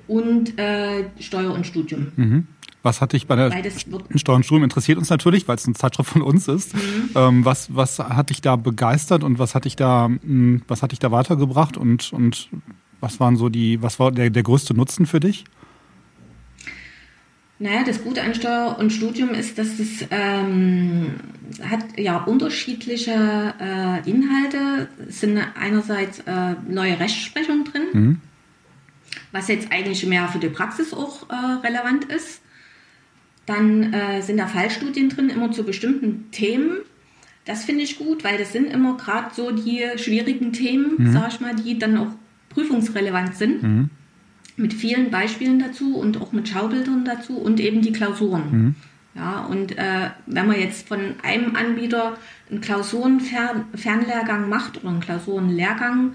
und 0.08 0.58
äh, 0.58 1.04
Steuer 1.20 1.54
und 1.54 1.68
Studium. 1.68 2.08
Mhm. 2.16 2.46
Was 2.82 3.00
hat 3.00 3.12
dich 3.12 3.28
bei 3.28 3.36
der 3.36 3.50
Steuer 4.16 4.36
und 4.36 4.44
Studium 4.44 4.64
interessiert 4.64 4.98
uns 4.98 5.08
natürlich, 5.08 5.46
weil 5.46 5.54
es 5.54 5.66
eine 5.66 5.74
Zeitschrift 5.74 6.10
von 6.10 6.22
uns 6.22 6.48
ist. 6.48 6.74
Mhm. 6.74 6.80
Ähm, 7.14 7.44
was, 7.44 7.74
was 7.74 8.00
hat 8.00 8.30
dich 8.30 8.40
da 8.40 8.56
begeistert 8.56 9.22
und 9.22 9.38
was 9.38 9.54
hat 9.54 9.66
dich 9.66 9.76
da, 9.76 10.06
hm, 10.06 10.62
was 10.66 10.82
hat 10.82 10.90
dich 10.90 10.98
da 10.98 11.12
weitergebracht 11.12 11.76
und, 11.76 12.12
und 12.12 12.50
was 13.04 13.20
waren 13.20 13.36
so 13.36 13.50
die, 13.50 13.82
was 13.82 14.00
war 14.00 14.10
der, 14.10 14.30
der 14.30 14.42
größte 14.42 14.72
Nutzen 14.74 15.04
für 15.04 15.20
dich? 15.20 15.44
Naja, 17.58 17.84
das 17.84 18.02
Gute 18.02 18.22
an 18.22 18.34
Steuer 18.34 18.76
und 18.78 18.92
Studium 18.92 19.30
ist, 19.30 19.58
dass 19.58 19.78
es 19.78 20.04
ähm, 20.10 21.14
hat 21.62 21.98
ja 21.98 22.16
unterschiedliche 22.24 23.12
äh, 23.12 24.10
Inhalte. 24.10 24.88
Es 25.08 25.20
sind 25.20 25.38
einerseits 25.54 26.20
äh, 26.20 26.54
neue 26.66 26.98
Rechtsprechung 26.98 27.64
drin, 27.64 27.82
mhm. 27.92 28.20
was 29.32 29.48
jetzt 29.48 29.70
eigentlich 29.70 30.04
mehr 30.06 30.26
für 30.28 30.38
die 30.38 30.48
Praxis 30.48 30.92
auch 30.94 31.28
äh, 31.28 31.34
relevant 31.66 32.06
ist. 32.06 32.40
Dann 33.46 33.92
äh, 33.92 34.22
sind 34.22 34.38
da 34.38 34.46
Fallstudien 34.46 35.10
drin, 35.10 35.28
immer 35.28 35.52
zu 35.52 35.62
bestimmten 35.62 36.30
Themen. 36.30 36.78
Das 37.44 37.64
finde 37.64 37.84
ich 37.84 37.98
gut, 37.98 38.24
weil 38.24 38.38
das 38.38 38.52
sind 38.52 38.72
immer 38.72 38.96
gerade 38.96 39.34
so 39.34 39.50
die 39.50 39.84
schwierigen 39.96 40.54
Themen, 40.54 40.94
mhm. 40.96 41.12
sag 41.12 41.34
ich 41.34 41.40
mal, 41.40 41.54
die 41.54 41.78
dann 41.78 41.98
auch 41.98 42.12
prüfungsrelevant 42.54 43.36
sind. 43.36 43.62
Mhm 43.62 43.90
mit 44.56 44.72
vielen 44.72 45.10
Beispielen 45.10 45.58
dazu 45.58 45.96
und 45.96 46.20
auch 46.20 46.32
mit 46.32 46.48
Schaubildern 46.48 47.04
dazu 47.04 47.36
und 47.38 47.58
eben 47.58 47.82
die 47.82 47.92
Klausuren. 47.92 48.42
Mhm. 48.52 48.74
Ja, 49.16 49.44
und 49.44 49.76
äh, 49.78 50.10
wenn 50.26 50.46
man 50.46 50.60
jetzt 50.60 50.88
von 50.88 51.14
einem 51.22 51.54
Anbieter 51.54 52.16
einen 52.50 52.60
Klausurenfernlehrgang 52.60 54.48
macht 54.48 54.78
oder 54.78 54.90
einen 54.90 55.00
Klausurenlehrgang, 55.00 56.14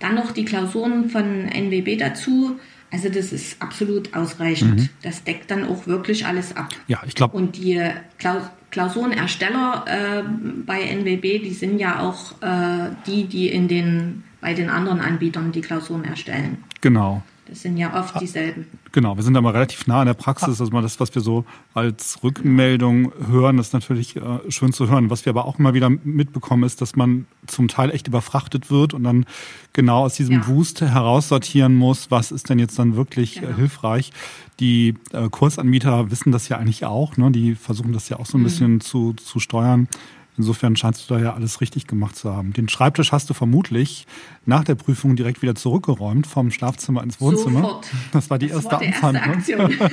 dann 0.00 0.14
noch 0.16 0.32
die 0.32 0.44
Klausuren 0.44 1.08
von 1.08 1.46
NWB 1.46 1.96
dazu, 1.98 2.58
also 2.90 3.08
das 3.08 3.32
ist 3.32 3.62
absolut 3.62 4.14
ausreichend. 4.14 4.80
Mhm. 4.80 4.88
Das 5.02 5.24
deckt 5.24 5.50
dann 5.50 5.64
auch 5.64 5.86
wirklich 5.86 6.26
alles 6.26 6.56
ab. 6.56 6.68
Ja, 6.88 7.00
ich 7.06 7.14
glaube. 7.14 7.36
Und 7.36 7.56
die 7.56 7.80
Klaus 8.18 8.42
Klausurenersteller 8.70 9.84
äh, 9.86 10.22
bei 10.64 10.80
NWB, 10.80 11.40
die 11.40 11.52
sind 11.52 11.78
ja 11.78 12.00
auch 12.00 12.40
äh, 12.40 12.90
die, 13.06 13.24
die 13.26 13.48
in 13.48 13.68
den, 13.68 14.24
bei 14.42 14.52
den 14.52 14.68
anderen 14.68 15.00
Anbietern 15.00 15.52
die 15.52 15.62
Klausuren 15.62 16.04
erstellen. 16.04 16.58
Genau. 16.82 17.22
Das 17.46 17.62
sind 17.62 17.76
ja 17.76 17.98
oft 17.98 18.18
dieselben. 18.20 18.66
Genau, 18.92 19.16
wir 19.16 19.22
sind 19.22 19.34
da 19.34 19.40
mal 19.40 19.50
relativ 19.50 19.86
nah 19.86 20.00
an 20.00 20.06
der 20.06 20.14
Praxis. 20.14 20.60
Also 20.60 20.72
mal 20.72 20.80
das, 20.80 21.00
was 21.00 21.14
wir 21.14 21.20
so 21.20 21.44
als 21.74 22.22
Rückmeldung 22.22 23.12
hören, 23.28 23.58
ist 23.58 23.72
natürlich 23.72 24.16
äh, 24.16 24.20
schön 24.48 24.72
zu 24.72 24.88
hören. 24.88 25.10
Was 25.10 25.26
wir 25.26 25.30
aber 25.30 25.44
auch 25.44 25.58
immer 25.58 25.74
wieder 25.74 25.90
mitbekommen, 25.90 26.62
ist, 26.62 26.80
dass 26.80 26.96
man 26.96 27.26
zum 27.46 27.68
Teil 27.68 27.90
echt 27.90 28.08
überfrachtet 28.08 28.70
wird 28.70 28.94
und 28.94 29.04
dann 29.04 29.26
genau 29.74 30.04
aus 30.04 30.14
diesem 30.14 30.36
ja. 30.36 30.46
Wust 30.46 30.80
heraussortieren 30.80 31.74
muss, 31.74 32.10
was 32.10 32.32
ist 32.32 32.48
denn 32.48 32.58
jetzt 32.58 32.78
dann 32.78 32.96
wirklich 32.96 33.36
äh, 33.36 33.40
genau. 33.40 33.52
äh, 33.52 33.56
hilfreich. 33.56 34.12
Die 34.58 34.94
äh, 35.12 35.28
Kursanbieter 35.28 36.10
wissen 36.10 36.32
das 36.32 36.48
ja 36.48 36.56
eigentlich 36.56 36.84
auch. 36.86 37.16
Ne? 37.16 37.30
Die 37.32 37.54
versuchen 37.54 37.92
das 37.92 38.08
ja 38.08 38.18
auch 38.18 38.26
so 38.26 38.38
ein 38.38 38.40
mhm. 38.40 38.44
bisschen 38.44 38.80
zu, 38.80 39.12
zu 39.12 39.40
steuern. 39.40 39.88
Insofern 40.38 40.76
scheinst 40.76 41.08
du 41.08 41.14
da 41.14 41.20
ja 41.20 41.34
alles 41.34 41.60
richtig 41.60 41.86
gemacht 41.86 42.16
zu 42.16 42.34
haben. 42.34 42.54
Den 42.54 42.68
Schreibtisch 42.68 43.12
hast 43.12 43.28
du 43.28 43.34
vermutlich 43.34 44.06
nach 44.46 44.64
der 44.64 44.76
Prüfung 44.76 45.14
direkt 45.14 45.42
wieder 45.42 45.54
zurückgeräumt 45.54 46.26
vom 46.26 46.50
Schlafzimmer 46.50 47.02
ins 47.02 47.20
Wohnzimmer. 47.20 47.60
Sofort. 47.60 47.86
Das 48.12 48.30
war 48.30 48.38
die 48.38 48.48
das 48.48 48.64
erste, 48.64 48.70
war 48.72 48.78
die 48.80 48.86
erste 48.86 49.22
Aktion. 49.22 49.68
genau. 49.78 49.92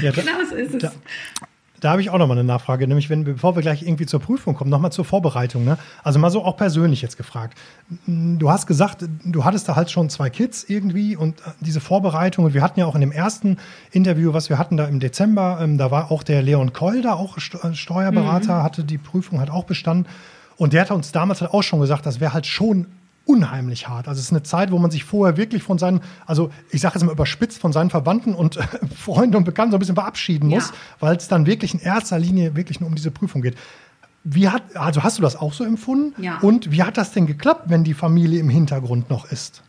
Ja, 0.00 0.12
da, 0.12 0.22
genau 0.22 0.44
so 0.48 0.54
ist 0.54 0.74
es. 0.74 0.82
Da, 0.82 0.92
da 1.80 1.90
habe 1.90 2.00
ich 2.00 2.10
auch 2.10 2.18
noch 2.18 2.26
mal 2.26 2.34
eine 2.34 2.44
Nachfrage, 2.44 2.86
nämlich 2.88 3.10
wenn, 3.10 3.24
bevor 3.24 3.54
wir 3.56 3.62
gleich 3.62 3.82
irgendwie 3.82 4.06
zur 4.06 4.20
Prüfung 4.20 4.54
kommen, 4.54 4.70
noch 4.70 4.80
mal 4.80 4.90
zur 4.90 5.04
Vorbereitung. 5.04 5.64
Ne? 5.64 5.78
Also 6.02 6.18
mal 6.18 6.30
so 6.30 6.44
auch 6.44 6.56
persönlich 6.56 7.02
jetzt 7.02 7.16
gefragt. 7.16 7.56
Du 8.06 8.50
hast 8.50 8.66
gesagt, 8.66 9.04
du 9.24 9.44
hattest 9.44 9.68
da 9.68 9.76
halt 9.76 9.90
schon 9.90 10.10
zwei 10.10 10.30
Kids 10.30 10.64
irgendwie 10.68 11.16
und 11.16 11.40
äh, 11.40 11.50
diese 11.60 11.80
Vorbereitung. 11.80 12.44
Und 12.44 12.54
wir 12.54 12.62
hatten 12.62 12.80
ja 12.80 12.86
auch 12.86 12.94
in 12.94 13.00
dem 13.00 13.12
ersten 13.12 13.58
Interview, 13.92 14.32
was 14.32 14.48
wir 14.48 14.58
hatten 14.58 14.76
da 14.76 14.86
im 14.86 15.00
Dezember, 15.00 15.58
ähm, 15.60 15.78
da 15.78 15.90
war 15.90 16.10
auch 16.10 16.22
der 16.22 16.42
Leon 16.42 16.72
Keul 16.72 17.02
da, 17.02 17.14
auch 17.14 17.36
äh, 17.38 17.74
Steuerberater, 17.74 18.58
mhm. 18.58 18.62
hatte 18.62 18.84
die 18.84 18.98
Prüfung 18.98 19.38
halt 19.38 19.50
auch 19.50 19.64
bestanden. 19.64 20.06
Und 20.56 20.72
der 20.72 20.82
hat 20.82 20.90
uns 20.90 21.12
damals 21.12 21.40
halt 21.40 21.52
auch 21.52 21.62
schon 21.62 21.80
gesagt, 21.80 22.04
das 22.04 22.18
wäre 22.18 22.32
halt 22.32 22.46
schon 22.46 22.86
unheimlich 23.28 23.88
hart. 23.88 24.08
Also 24.08 24.18
es 24.18 24.26
ist 24.26 24.32
eine 24.32 24.42
Zeit, 24.42 24.70
wo 24.70 24.78
man 24.78 24.90
sich 24.90 25.04
vorher 25.04 25.36
wirklich 25.36 25.62
von 25.62 25.78
seinen, 25.78 26.00
also 26.26 26.50
ich 26.70 26.80
sage 26.80 26.94
jetzt 26.94 27.04
mal 27.04 27.12
überspitzt, 27.12 27.60
von 27.60 27.72
seinen 27.72 27.90
Verwandten 27.90 28.34
und 28.34 28.56
äh, 28.56 28.62
Freunden 28.96 29.36
und 29.36 29.44
Bekannten 29.44 29.72
so 29.72 29.76
ein 29.76 29.80
bisschen 29.80 29.96
verabschieden 29.96 30.48
muss, 30.48 30.68
ja. 30.68 30.74
weil 31.00 31.16
es 31.16 31.28
dann 31.28 31.44
wirklich 31.44 31.74
in 31.74 31.80
erster 31.80 32.18
Linie 32.18 32.56
wirklich 32.56 32.80
nur 32.80 32.88
um 32.88 32.94
diese 32.94 33.10
Prüfung 33.10 33.42
geht. 33.42 33.56
Wie 34.24 34.48
hat, 34.48 34.76
also 34.76 35.02
hast 35.02 35.18
du 35.18 35.22
das 35.22 35.36
auch 35.36 35.52
so 35.52 35.62
empfunden? 35.62 36.20
Ja. 36.22 36.38
Und 36.38 36.72
wie 36.72 36.82
hat 36.82 36.96
das 36.96 37.12
denn 37.12 37.26
geklappt, 37.26 37.64
wenn 37.66 37.84
die 37.84 37.94
Familie 37.94 38.40
im 38.40 38.48
Hintergrund 38.48 39.10
noch 39.10 39.30
ist? 39.30 39.62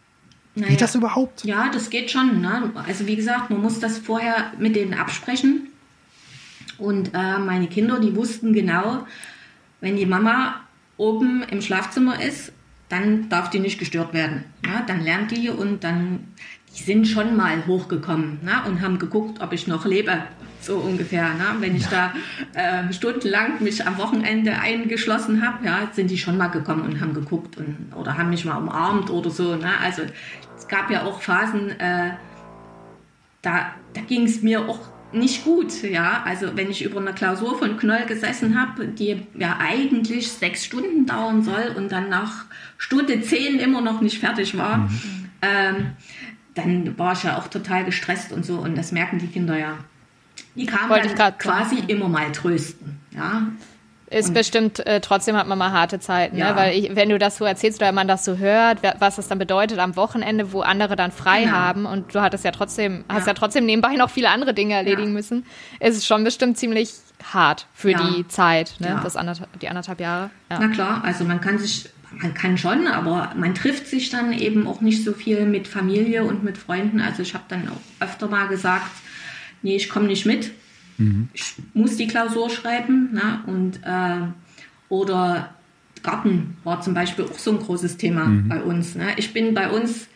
Naja, 0.55 0.69
geht 0.69 0.81
das 0.81 0.95
überhaupt? 0.95 1.43
Ja, 1.43 1.69
das 1.71 1.89
geht 1.89 2.09
schon. 2.11 2.41
Ne? 2.41 2.71
Also 2.87 3.07
wie 3.07 3.15
gesagt, 3.15 3.49
man 3.49 3.61
muss 3.61 3.79
das 3.79 3.97
vorher 3.97 4.53
mit 4.57 4.75
denen 4.75 4.93
absprechen. 4.93 5.67
Und 6.77 7.13
äh, 7.13 7.37
meine 7.37 7.67
Kinder, 7.67 7.99
die 7.99 8.15
wussten 8.15 8.53
genau, 8.53 9.05
wenn 9.81 9.97
die 9.97 10.05
Mama 10.05 10.61
oben 10.97 11.43
im 11.43 11.61
Schlafzimmer 11.61 12.21
ist, 12.21 12.53
dann 12.89 13.29
darf 13.29 13.49
die 13.49 13.59
nicht 13.59 13.79
gestört 13.79 14.13
werden. 14.13 14.43
Ja, 14.65 14.83
dann 14.85 15.01
lernt 15.01 15.31
die 15.31 15.49
und 15.49 15.83
dann, 15.83 16.27
die 16.75 16.83
sind 16.83 17.07
schon 17.07 17.37
mal 17.37 17.65
hochgekommen 17.67 18.39
ne, 18.43 18.63
und 18.67 18.81
haben 18.81 18.99
geguckt, 18.99 19.41
ob 19.41 19.53
ich 19.53 19.67
noch 19.67 19.85
lebe, 19.85 20.23
so 20.61 20.77
ungefähr. 20.77 21.29
Ne? 21.35 21.45
Wenn 21.59 21.75
ich 21.75 21.85
da 21.87 22.13
äh, 22.53 22.91
stundenlang 22.91 23.63
mich 23.63 23.85
am 23.85 23.97
Wochenende 23.97 24.59
eingeschlossen 24.59 25.45
habe, 25.45 25.65
ja, 25.65 25.89
sind 25.93 26.09
die 26.09 26.17
schon 26.17 26.37
mal 26.37 26.47
gekommen 26.47 26.81
und 26.81 26.99
haben 26.99 27.13
geguckt 27.13 27.57
und, 27.57 27.93
oder 27.95 28.17
haben 28.17 28.29
mich 28.29 28.43
mal 28.43 28.57
umarmt 28.57 29.09
oder 29.09 29.29
so. 29.29 29.55
Ne? 29.55 29.71
Also 29.81 30.01
es 30.57 30.67
gab 30.67 30.89
ja 30.89 31.03
auch 31.03 31.21
Phasen, 31.21 31.79
äh, 31.79 32.11
da, 33.41 33.73
da 33.93 34.01
ging 34.01 34.23
es 34.23 34.41
mir 34.41 34.67
auch 34.67 34.79
nicht 35.11 35.43
gut, 35.43 35.81
ja. 35.83 36.23
Also 36.25 36.55
wenn 36.55 36.69
ich 36.69 36.83
über 36.83 36.99
eine 36.99 37.13
Klausur 37.13 37.57
von 37.57 37.77
Knoll 37.77 38.05
gesessen 38.05 38.59
habe, 38.59 38.87
die 38.87 39.21
ja 39.37 39.57
eigentlich 39.59 40.31
sechs 40.31 40.65
Stunden 40.65 41.05
dauern 41.05 41.43
soll 41.43 41.73
und 41.75 41.91
dann 41.91 42.09
nach 42.09 42.45
Stunde 42.77 43.21
zehn 43.21 43.59
immer 43.59 43.81
noch 43.81 44.01
nicht 44.01 44.19
fertig 44.19 44.57
war, 44.57 44.77
mhm. 44.77 45.29
ähm, 45.41 45.91
dann 46.55 46.97
war 46.97 47.13
ich 47.13 47.23
ja 47.23 47.37
auch 47.37 47.47
total 47.47 47.85
gestresst 47.85 48.31
und 48.31 48.45
so 48.45 48.57
und 48.59 48.77
das 48.77 48.91
merken 48.91 49.19
die 49.19 49.27
Kinder 49.27 49.57
ja. 49.57 49.77
Die 50.55 50.65
kamen 50.65 50.89
dann 50.89 51.37
quasi 51.37 51.79
immer 51.87 52.09
mal 52.09 52.31
trösten, 52.31 52.99
ja. 53.11 53.47
Ist 54.09 54.33
bestimmt, 54.33 54.85
äh, 54.85 55.01
trotzdem 55.01 55.35
hat 55.35 55.47
man 55.47 55.57
mal 55.57 55.71
harte 55.71 55.99
Zeiten, 55.99 56.37
ne? 56.37 56.41
ja. 56.41 56.51
ne? 56.51 56.55
weil 56.55 56.77
ich, 56.77 56.95
wenn 56.95 57.09
du 57.09 57.19
das 57.19 57.37
so 57.37 57.45
erzählst 57.45 57.81
oder 57.81 57.91
man 57.91 58.07
das 58.07 58.25
so 58.25 58.37
hört, 58.37 58.79
was 58.99 59.17
das 59.17 59.27
dann 59.27 59.37
bedeutet 59.37 59.79
am 59.79 59.95
Wochenende, 59.95 60.51
wo 60.51 60.61
andere 60.61 60.95
dann 60.95 61.11
frei 61.11 61.43
genau. 61.43 61.53
haben 61.53 61.85
und 61.85 62.13
du 62.13 62.21
hattest 62.21 62.43
ja 62.43 62.51
trotzdem, 62.51 63.05
ja. 63.07 63.15
hast 63.15 63.27
ja 63.27 63.33
trotzdem 63.33 63.65
nebenbei 63.65 63.95
noch 63.95 64.09
viele 64.09 64.29
andere 64.29 64.53
Dinge 64.53 64.73
erledigen 64.73 65.09
ja. 65.09 65.13
müssen, 65.13 65.45
ist 65.79 65.97
es 65.97 66.05
schon 66.05 66.23
bestimmt 66.23 66.57
ziemlich 66.57 66.93
hart 67.23 67.67
für 67.73 67.93
die 67.93 68.27
Zeit, 68.27 68.75
ne? 68.79 68.99
das 69.03 69.15
anderthalb, 69.15 69.59
die 69.59 69.67
anderthalb 69.69 69.99
Jahre. 69.99 70.29
Na 70.49 70.67
klar, 70.69 71.03
also 71.03 71.25
man 71.25 71.41
kann 71.41 71.59
sich, 71.59 71.89
man 72.11 72.33
kann 72.33 72.57
schon, 72.57 72.87
aber 72.87 73.33
man 73.35 73.53
trifft 73.53 73.87
sich 73.87 74.09
dann 74.09 74.33
eben 74.33 74.67
auch 74.67 74.81
nicht 74.81 75.03
so 75.03 75.13
viel 75.13 75.45
mit 75.45 75.67
Familie 75.67 76.23
und 76.23 76.43
mit 76.43 76.57
Freunden. 76.57 77.01
Also 77.01 77.21
ich 77.21 77.33
habe 77.33 77.43
dann 77.49 77.67
auch 77.69 78.03
öfter 78.03 78.27
mal 78.27 78.47
gesagt, 78.47 78.89
nee, 79.61 79.75
ich 79.75 79.89
komme 79.89 80.07
nicht 80.07 80.25
mit 80.25 80.51
Mhm. 80.99 81.29
Ich 81.33 81.55
muss 81.73 81.97
die 81.97 82.07
Klausur 82.07 82.49
schreiben. 82.49 83.13
Ne? 83.13 83.41
Und, 83.47 83.81
äh, 83.83 84.27
oder 84.89 85.53
Garten 86.03 86.57
war 86.63 86.81
zum 86.81 86.93
Beispiel 86.93 87.25
auch 87.25 87.39
so 87.39 87.51
ein 87.51 87.59
großes 87.59 87.97
Thema 87.97 88.25
mhm. 88.25 88.47
bei 88.47 88.61
uns. 88.61 88.95
Ne? 88.95 89.13
Ich 89.17 89.33
bin 89.33 89.53
bei 89.53 89.69
uns 89.69 90.07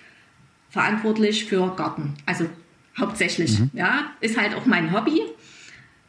verantwortlich 0.70 1.46
für 1.46 1.76
Garten. 1.76 2.14
Also 2.26 2.46
hauptsächlich. 2.98 3.60
Mhm. 3.60 3.72
Ja, 3.74 4.12
ist 4.22 4.40
halt 4.40 4.56
auch 4.56 4.66
mein 4.66 4.92
Hobby. 4.92 5.22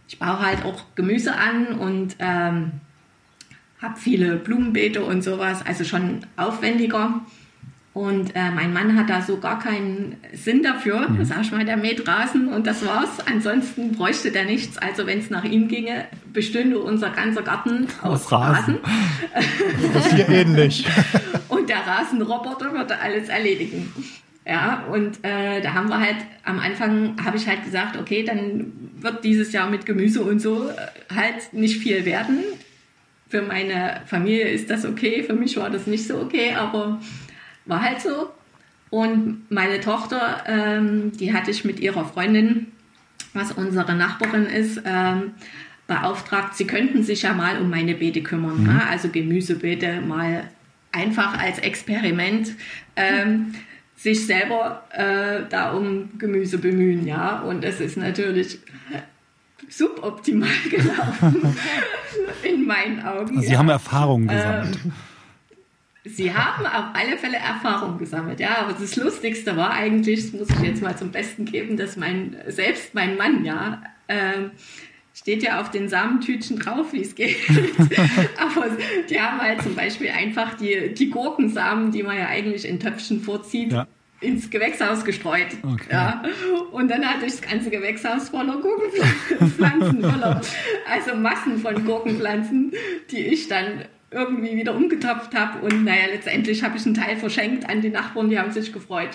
Ich 0.09 0.19
baue 0.19 0.41
halt 0.41 0.65
auch 0.65 0.85
Gemüse 0.95 1.35
an 1.35 1.79
und 1.79 2.17
ähm, 2.19 2.73
habe 3.81 3.99
viele 3.99 4.37
Blumenbeete 4.37 5.05
und 5.05 5.23
sowas, 5.23 5.65
also 5.65 5.85
schon 5.85 6.27
aufwendiger. 6.37 7.21
Und 7.95 8.35
äh, 8.35 8.51
mein 8.51 8.73
Mann 8.73 8.97
hat 8.97 9.09
da 9.09 9.23
so 9.23 9.39
gar 9.39 9.61
keinen 9.61 10.17
Sinn 10.33 10.65
dafür. 10.65 11.09
Mhm. 11.09 11.25
Sag 11.25 11.53
mal, 11.53 11.65
der 11.65 11.77
mäht 11.77 12.07
Rasen 12.09 12.49
und 12.49 12.67
das 12.67 12.85
war's. 12.85 13.21
Ansonsten 13.25 13.93
bräuchte 13.93 14.33
der 14.33 14.45
nichts. 14.45 14.79
Also 14.79 15.07
wenn 15.07 15.21
es 15.21 15.31
nach 15.31 15.45
ihm 15.45 15.69
ginge, 15.69 16.07
bestünde 16.33 16.81
unser 16.81 17.11
ganzer 17.11 17.43
Garten 17.43 17.87
aus, 18.03 18.25
aus 18.25 18.33
Rasen. 18.33 18.79
Rasen. 18.83 19.93
Das 19.95 20.07
ist 20.07 20.15
hier 20.15 20.29
ähnlich. 20.29 20.85
und 21.49 21.69
der 21.69 21.87
Rasenroboter 21.87 22.73
würde 22.73 22.99
alles 22.99 23.29
erledigen. 23.29 23.93
Ja, 24.45 24.85
und 24.91 25.25
äh, 25.25 25.61
da 25.63 25.73
haben 25.73 25.89
wir 25.89 26.01
halt, 26.01 26.17
am 26.43 26.59
Anfang 26.59 27.15
habe 27.25 27.37
ich 27.37 27.47
halt 27.47 27.65
gesagt, 27.65 27.97
okay, 27.97 28.25
dann 28.25 28.73
wird 28.99 29.25
dieses 29.25 29.53
Jahr 29.53 29.71
mit 29.71 29.87
Gemüse 29.87 30.23
und 30.23 30.41
so 30.41 30.69
äh, 30.69 31.15
halt 31.15 31.53
nicht 31.53 31.79
viel 31.79 32.05
werden. 32.05 32.41
Für 33.29 33.41
meine 33.41 34.03
Familie 34.07 34.49
ist 34.49 34.69
das 34.69 34.85
okay, 34.85 35.23
für 35.23 35.33
mich 35.33 35.57
war 35.57 35.71
das 35.71 35.87
nicht 35.87 36.07
so 36.07 36.17
okay, 36.19 36.55
aber 36.55 37.01
war 37.67 37.83
halt 37.83 38.01
so. 38.01 38.31
Und 38.91 39.51
meine 39.51 39.81
Tochter, 39.81 40.45
ähm, 40.47 41.13
die 41.19 41.33
hatte 41.33 41.51
ich 41.51 41.65
mit 41.65 41.81
ihrer 41.81 42.05
Freundin, 42.05 42.69
was 43.33 43.53
unsere 43.53 43.95
Nachbarin 43.95 44.47
ist, 44.47 44.81
ähm, 44.85 45.33
beauftragt, 45.87 46.57
sie 46.57 46.67
könnten 46.67 47.03
sich 47.03 47.23
ja 47.23 47.35
mal 47.35 47.61
um 47.61 47.69
meine 47.69 47.95
Beete 47.95 48.23
kümmern. 48.23 48.61
Mhm. 48.61 48.67
Ne? 48.67 48.83
Also 48.89 49.09
Gemüsebeete 49.09 50.01
mal 50.01 50.49
einfach 50.93 51.39
als 51.39 51.59
Experiment 51.59 52.53
ähm, 52.97 53.55
sich 53.97 54.27
selber 54.27 54.85
äh, 54.91 55.49
da 55.49 55.73
um 55.73 56.17
Gemüse 56.19 56.59
bemühen. 56.59 57.07
Ja? 57.07 57.41
Und 57.41 57.65
es 57.65 57.81
ist 57.81 57.97
natürlich 57.97 58.61
suboptimal 59.69 60.49
gelaufen 60.71 61.57
in 62.43 62.67
meinen 62.67 63.05
Augen. 63.05 63.37
Also 63.37 63.41
Sie 63.41 63.53
ja. 63.53 63.59
haben 63.59 63.69
Erfahrungen 63.69 64.29
gesammelt. 64.29 64.79
Ähm, 64.85 64.93
Sie 66.07 66.35
haben 66.35 66.67
auf 66.67 66.85
alle 66.93 67.17
Fälle 67.17 67.39
Erfahrung 67.39 67.97
gesammelt, 67.97 68.39
ja. 68.39 68.59
Aber 68.59 68.75
das 68.75 68.97
Lustigste 68.97 69.57
war 69.57 69.71
eigentlich, 69.71 70.31
das 70.31 70.33
muss 70.33 70.51
ich 70.51 70.61
jetzt 70.61 70.83
mal 70.83 70.97
zum 70.97 71.11
Besten 71.11 71.47
geben, 71.47 71.79
dass 71.79 71.97
mein, 71.97 72.37
selbst 72.49 72.95
mein 72.95 73.17
Mann, 73.17 73.45
ja, 73.45 73.83
äh, 74.07 74.51
steht 75.15 75.43
ja 75.43 75.61
auf 75.61 75.71
den 75.71 75.89
Samentütchen 75.89 76.59
drauf, 76.59 76.93
wie 76.93 77.01
es 77.01 77.15
geht. 77.15 77.37
Aber 78.37 78.77
die 79.09 79.19
haben 79.19 79.41
halt 79.41 79.63
zum 79.63 79.75
Beispiel 79.75 80.11
einfach 80.11 80.55
die, 80.55 80.93
die 80.93 81.09
Gurkensamen, 81.09 81.91
die 81.91 82.03
man 82.03 82.19
ja 82.19 82.27
eigentlich 82.27 82.69
in 82.69 82.81
Töpfchen 82.81 83.21
vorzieht, 83.21 83.73
ja. 83.73 83.87
ins 84.21 84.51
Gewächshaus 84.51 85.05
gestreut. 85.05 85.47
Okay. 85.63 85.87
Ja. 85.91 86.23
Und 86.73 86.91
dann 86.91 87.09
hatte 87.09 87.25
ich 87.27 87.33
das 87.33 87.43
ganze 87.43 87.71
Gewächshaus 87.71 88.29
voller 88.29 88.61
Gurkenpflanzen, 88.61 90.03
voller, 90.03 90.41
also 90.91 91.15
Massen 91.15 91.59
von 91.59 91.83
Gurkenpflanzen, 91.85 92.73
die 93.11 93.25
ich 93.25 93.49
dann 93.49 93.85
irgendwie 94.15 94.57
wieder 94.57 94.75
umgetopft 94.75 95.35
habe. 95.35 95.67
Und 95.67 95.85
naja, 95.85 96.07
letztendlich 96.11 96.63
habe 96.63 96.77
ich 96.77 96.87
einen 96.87 96.95
Teil 96.95 97.17
verschenkt 97.17 97.69
an 97.69 97.83
die 97.83 97.91
Nachbarn, 97.91 98.31
die 98.31 98.39
haben 98.39 98.53
sich 98.53 98.73
gefreut. 98.73 99.11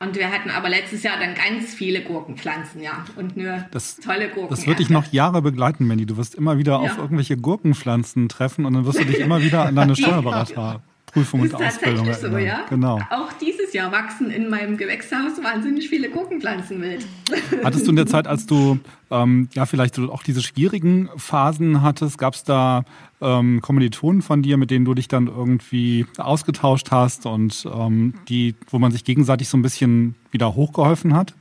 Und 0.00 0.16
wir 0.16 0.32
hatten 0.32 0.50
aber 0.50 0.68
letztes 0.68 1.04
Jahr 1.04 1.16
dann 1.20 1.34
ganz 1.34 1.74
viele 1.74 2.02
Gurkenpflanzen, 2.02 2.82
ja. 2.82 3.04
Und 3.14 3.36
nur 3.36 3.66
das, 3.70 3.98
tolle 3.98 4.30
Gurken. 4.30 4.50
Das 4.50 4.66
wird 4.66 4.80
dich 4.80 4.90
noch 4.90 5.12
Jahre 5.12 5.42
begleiten, 5.42 5.86
Mandy. 5.86 6.06
Du 6.06 6.16
wirst 6.16 6.34
immer 6.34 6.58
wieder 6.58 6.72
ja. 6.72 6.78
auf 6.78 6.98
irgendwelche 6.98 7.36
Gurkenpflanzen 7.36 8.28
treffen 8.28 8.64
und 8.64 8.74
dann 8.74 8.84
wirst 8.84 8.98
du 8.98 9.04
dich 9.04 9.20
immer 9.20 9.42
wieder 9.42 9.66
an 9.66 9.76
deine 9.76 9.94
Steuerberater 9.94 10.82
Prüfung 11.12 11.42
und 11.42 11.54
Ausbildung 11.54 12.06
erinnern. 12.06 12.32
So, 12.32 12.38
ja? 12.38 12.66
Genau. 12.70 12.98
Auch 13.10 13.32
dieses 13.34 13.74
Jahr 13.74 13.92
wachsen 13.92 14.30
in 14.30 14.48
meinem 14.48 14.78
Gewächshaus 14.78 15.42
wahnsinnig 15.42 15.88
viele 15.90 16.08
Gurkenpflanzen 16.08 16.80
wild. 16.80 17.06
Hattest 17.64 17.86
du 17.86 17.90
in 17.90 17.96
der 17.96 18.06
Zeit, 18.06 18.26
als 18.26 18.46
du 18.46 18.78
ähm, 19.10 19.48
ja 19.52 19.66
vielleicht 19.66 19.98
auch 19.98 20.22
diese 20.22 20.42
schwierigen 20.42 21.10
Phasen 21.16 21.82
hattest, 21.82 22.16
gab 22.16 22.32
es 22.34 22.44
da 22.44 22.84
ähm, 23.20 23.60
Kommilitonen 23.60 24.22
von 24.22 24.42
dir, 24.42 24.56
mit 24.56 24.70
denen 24.70 24.86
du 24.86 24.94
dich 24.94 25.06
dann 25.06 25.26
irgendwie 25.26 26.06
ausgetauscht 26.16 26.90
hast 26.90 27.26
und 27.26 27.68
ähm, 27.70 28.14
die, 28.28 28.54
wo 28.68 28.78
man 28.78 28.90
sich 28.90 29.04
gegenseitig 29.04 29.50
so 29.50 29.58
ein 29.58 29.62
bisschen 29.62 30.14
wieder 30.30 30.54
hochgeholfen 30.54 31.14
hat? 31.14 31.34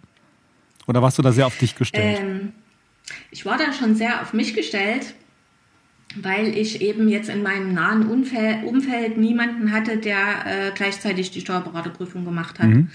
Oder 0.86 1.02
warst 1.02 1.18
du 1.18 1.22
da 1.22 1.32
sehr 1.32 1.48
auf 1.48 1.58
dich 1.58 1.76
gestellt? 1.76 2.20
Ähm, 2.20 2.52
ich 3.30 3.46
war 3.46 3.58
da 3.58 3.72
schon 3.72 3.96
sehr 3.96 4.22
auf 4.22 4.34
mich 4.34 4.54
gestellt 4.54 5.16
weil 6.16 6.58
ich 6.58 6.82
eben 6.82 7.08
jetzt 7.08 7.30
in 7.30 7.44
meinem 7.44 7.74
nahen 7.74 8.08
Umfeld, 8.08 8.64
Umfeld 8.64 9.18
niemanden 9.18 9.72
hatte, 9.72 9.98
der 9.98 10.18
äh, 10.46 10.72
gleichzeitig 10.74 11.32
die 11.32 11.42
Steuerberaterprüfung 11.42 12.26
gemacht 12.26 12.60
hat. 12.60 12.68
Mhm. 12.68 12.90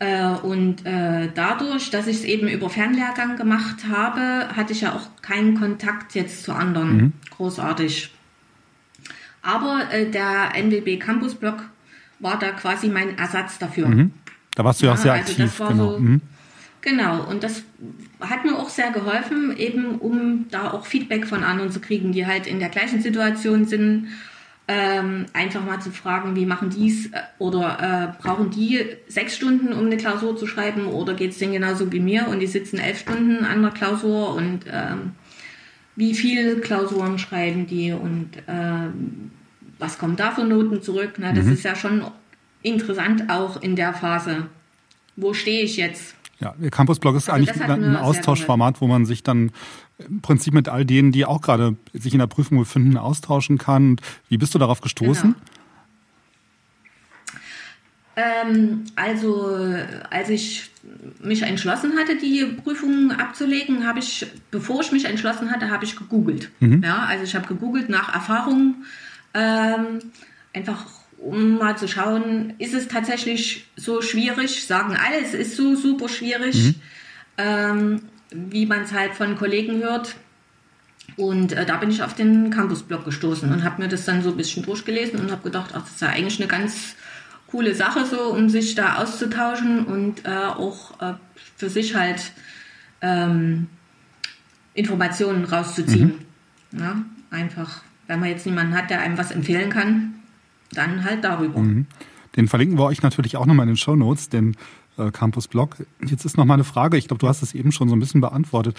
Äh, 0.00 0.28
und 0.28 0.86
äh, 0.86 1.28
dadurch, 1.34 1.90
dass 1.90 2.06
ich 2.06 2.16
es 2.16 2.24
eben 2.24 2.48
über 2.48 2.70
Fernlehrgang 2.70 3.36
gemacht 3.36 3.86
habe, 3.88 4.48
hatte 4.56 4.72
ich 4.72 4.80
ja 4.80 4.94
auch 4.94 5.22
keinen 5.22 5.58
Kontakt 5.58 6.14
jetzt 6.14 6.44
zu 6.44 6.54
anderen. 6.54 6.96
Mhm. 6.96 7.12
Großartig. 7.36 8.10
Aber 9.42 9.92
äh, 9.92 10.10
der 10.10 10.54
NWB 10.56 10.98
Campus 10.98 11.34
Blog 11.34 11.62
war 12.18 12.38
da 12.38 12.50
quasi 12.50 12.88
mein 12.88 13.16
Ersatz 13.18 13.58
dafür. 13.58 13.88
Mhm. 13.88 14.12
Da 14.54 14.64
warst 14.64 14.82
du 14.82 14.86
ja 14.86 14.92
auch 14.92 14.96
sehr 14.96 15.12
also 15.12 15.30
aktiv. 15.30 15.58
genau. 15.58 15.92
So, 15.92 15.98
mhm. 15.98 16.20
Genau, 16.82 17.24
und 17.28 17.42
das 17.42 17.62
hat 18.20 18.44
mir 18.44 18.58
auch 18.58 18.70
sehr 18.70 18.90
geholfen, 18.90 19.56
eben 19.56 19.96
um 19.98 20.46
da 20.50 20.70
auch 20.70 20.86
Feedback 20.86 21.26
von 21.26 21.44
anderen 21.44 21.70
zu 21.70 21.80
kriegen, 21.80 22.12
die 22.12 22.26
halt 22.26 22.46
in 22.46 22.58
der 22.58 22.70
gleichen 22.70 23.02
Situation 23.02 23.66
sind. 23.66 24.08
Ähm, 24.72 25.26
einfach 25.32 25.64
mal 25.64 25.80
zu 25.80 25.90
fragen, 25.90 26.36
wie 26.36 26.46
machen 26.46 26.70
die 26.70 26.88
es 26.88 27.06
äh, 27.06 27.22
oder 27.40 28.14
äh, 28.20 28.22
brauchen 28.22 28.50
die 28.50 28.86
sechs 29.08 29.34
Stunden, 29.34 29.72
um 29.72 29.86
eine 29.86 29.96
Klausur 29.96 30.36
zu 30.36 30.46
schreiben 30.46 30.86
oder 30.86 31.14
geht 31.14 31.32
es 31.32 31.38
denen 31.38 31.54
genauso 31.54 31.90
wie 31.90 31.98
mir 31.98 32.28
und 32.28 32.38
die 32.38 32.46
sitzen 32.46 32.78
elf 32.78 33.00
Stunden 33.00 33.44
an 33.44 33.62
der 33.62 33.72
Klausur 33.72 34.32
und 34.36 34.60
ähm, 34.70 35.12
wie 35.96 36.14
viele 36.14 36.60
Klausuren 36.60 37.18
schreiben 37.18 37.66
die 37.66 37.90
und 37.90 38.30
ähm, 38.46 39.32
was 39.80 39.98
kommen 39.98 40.14
da 40.14 40.30
für 40.30 40.44
Noten 40.44 40.82
zurück. 40.82 41.14
Na, 41.18 41.32
das 41.32 41.46
mhm. 41.46 41.54
ist 41.54 41.64
ja 41.64 41.74
schon 41.74 42.04
interessant 42.62 43.28
auch 43.28 43.60
in 43.60 43.74
der 43.74 43.92
Phase. 43.92 44.46
Wo 45.16 45.34
stehe 45.34 45.64
ich 45.64 45.78
jetzt? 45.78 46.14
Ja, 46.40 46.54
der 46.58 46.70
Campus-Blog 46.70 47.16
ist 47.16 47.28
also 47.28 47.50
eigentlich 47.50 47.62
ein 47.62 47.96
Austauschformat, 47.96 48.80
wo 48.80 48.86
man 48.86 49.04
sich 49.04 49.22
dann 49.22 49.52
im 49.98 50.22
Prinzip 50.22 50.54
mit 50.54 50.68
all 50.68 50.86
denen, 50.86 51.12
die 51.12 51.26
auch 51.26 51.42
gerade 51.42 51.76
sich 51.92 52.14
in 52.14 52.18
der 52.18 52.26
Prüfung 52.26 52.58
befinden, 52.58 52.96
austauschen 52.96 53.58
kann. 53.58 53.96
Wie 54.28 54.38
bist 54.38 54.54
du 54.54 54.58
darauf 54.58 54.80
gestoßen? 54.80 55.34
Genau. 55.34 55.46
Ähm, 58.16 58.84
also, 58.96 59.56
als 60.10 60.30
ich 60.30 60.70
mich 61.22 61.42
entschlossen 61.42 61.92
hatte, 61.98 62.16
die 62.16 62.44
Prüfung 62.62 63.12
abzulegen, 63.12 63.86
habe 63.86 63.98
ich, 63.98 64.26
bevor 64.50 64.80
ich 64.80 64.92
mich 64.92 65.04
entschlossen 65.04 65.50
hatte, 65.50 65.70
habe 65.70 65.84
ich 65.84 65.96
gegoogelt. 65.96 66.50
Mhm. 66.60 66.82
Ja, 66.82 67.04
also 67.04 67.24
ich 67.24 67.34
habe 67.34 67.46
gegoogelt 67.46 67.88
nach 67.88 68.12
Erfahrungen, 68.12 68.84
ähm, 69.34 70.00
einfach 70.52 70.86
um 71.20 71.58
mal 71.58 71.76
zu 71.76 71.86
schauen, 71.86 72.54
ist 72.58 72.74
es 72.74 72.88
tatsächlich 72.88 73.66
so 73.76 74.02
schwierig? 74.02 74.66
Sagen 74.66 74.96
alle, 74.96 75.20
es 75.22 75.34
ist 75.34 75.56
so 75.56 75.76
super 75.76 76.08
schwierig, 76.08 76.56
mhm. 76.56 76.74
ähm, 77.38 78.02
wie 78.30 78.66
man 78.66 78.82
es 78.82 78.92
halt 78.92 79.14
von 79.14 79.36
Kollegen 79.36 79.82
hört. 79.82 80.16
Und 81.16 81.52
äh, 81.52 81.66
da 81.66 81.76
bin 81.76 81.90
ich 81.90 82.02
auf 82.02 82.14
den 82.14 82.50
Campus-Blog 82.50 83.04
gestoßen 83.04 83.52
und 83.52 83.64
habe 83.64 83.82
mir 83.82 83.88
das 83.88 84.04
dann 84.04 84.22
so 84.22 84.30
ein 84.30 84.36
bisschen 84.36 84.62
durchgelesen 84.64 85.20
und 85.20 85.30
habe 85.30 85.42
gedacht, 85.42 85.70
ach, 85.74 85.82
das 85.82 85.90
ist 85.90 86.00
ja 86.00 86.08
eigentlich 86.08 86.40
eine 86.40 86.48
ganz 86.48 86.94
coole 87.48 87.74
Sache 87.74 88.06
so, 88.06 88.32
um 88.32 88.48
sich 88.48 88.74
da 88.74 88.96
auszutauschen 88.96 89.84
und 89.84 90.24
äh, 90.24 90.30
auch 90.30 91.00
äh, 91.00 91.14
für 91.56 91.68
sich 91.68 91.96
halt 91.96 92.32
ähm, 93.02 93.66
Informationen 94.72 95.44
rauszuziehen. 95.44 96.14
Mhm. 96.70 96.80
Ja, 96.80 97.02
einfach, 97.30 97.82
wenn 98.06 98.20
man 98.20 98.28
jetzt 98.28 98.46
niemanden 98.46 98.74
hat, 98.74 98.88
der 98.88 99.00
einem 99.00 99.18
was 99.18 99.32
empfehlen 99.32 99.70
kann, 99.70 100.19
dann 100.72 101.04
halt 101.04 101.24
darüber. 101.24 101.60
Mhm. 101.60 101.86
Den 102.36 102.48
verlinken 102.48 102.78
wir 102.78 102.84
euch 102.84 103.02
natürlich 103.02 103.36
auch 103.36 103.46
nochmal 103.46 103.64
in 103.64 103.72
den 103.72 103.76
Show 103.76 103.96
Notes, 103.96 104.28
den 104.28 104.56
äh, 104.98 105.10
Campus 105.10 105.48
Blog. 105.48 105.76
Jetzt 106.04 106.24
ist 106.24 106.36
noch 106.36 106.44
mal 106.44 106.54
eine 106.54 106.64
Frage, 106.64 106.96
ich 106.96 107.08
glaube, 107.08 107.20
du 107.20 107.28
hast 107.28 107.42
es 107.42 107.54
eben 107.54 107.72
schon 107.72 107.88
so 107.88 107.96
ein 107.96 108.00
bisschen 108.00 108.20
beantwortet. 108.20 108.76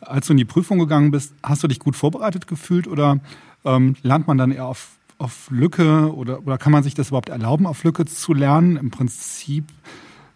Als 0.00 0.26
du 0.26 0.32
in 0.32 0.38
die 0.38 0.44
Prüfung 0.44 0.78
gegangen 0.78 1.10
bist, 1.10 1.34
hast 1.42 1.62
du 1.62 1.68
dich 1.68 1.78
gut 1.78 1.96
vorbereitet 1.96 2.46
gefühlt 2.46 2.86
oder 2.86 3.20
Ähm, 3.66 3.96
lernt 4.02 4.26
man 4.26 4.36
dann 4.36 4.50
eher 4.50 4.66
auf, 4.66 4.98
auf 5.16 5.48
Lücke 5.50 6.14
oder, 6.14 6.46
oder 6.46 6.58
kann 6.58 6.70
man 6.70 6.82
sich 6.82 6.92
das 6.92 7.08
überhaupt 7.08 7.30
erlauben, 7.30 7.66
auf 7.66 7.82
Lücke 7.82 8.04
zu 8.04 8.34
lernen? 8.34 8.76
Im 8.76 8.90
Prinzip 8.90 9.64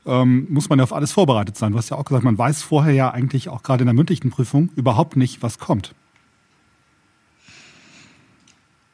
ähm, 0.07 0.47
muss 0.49 0.71
man 0.71 0.79
ja 0.79 0.85
auf 0.85 0.95
alles 0.95 1.13
vorbereitet 1.13 1.55
sein. 1.55 1.73
Du 1.73 1.77
hast 1.77 1.91
ja 1.91 1.99
auch 1.99 2.07
gesagt, 2.07 2.25
man 2.25 2.39
weiß 2.39 2.63
vorher 2.63 2.95
ja 2.95 3.11
eigentlich 3.11 3.51
auch 3.51 3.63
gerade 3.63 3.83
in 3.83 3.87
der 3.87 3.93
mündlichen 3.93 4.31
Prüfung 4.31 4.71
überhaupt 4.77 5.17
nicht, 5.17 5.43
was 5.43 5.59
kommt. 5.59 5.95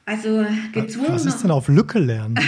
Also 0.07 0.45
gezwungen. 0.73 1.13
Was 1.13 1.25
ist 1.25 1.43
denn 1.43 1.51
auf 1.51 1.69
Lücke 1.69 1.99
lernen? 1.99 2.39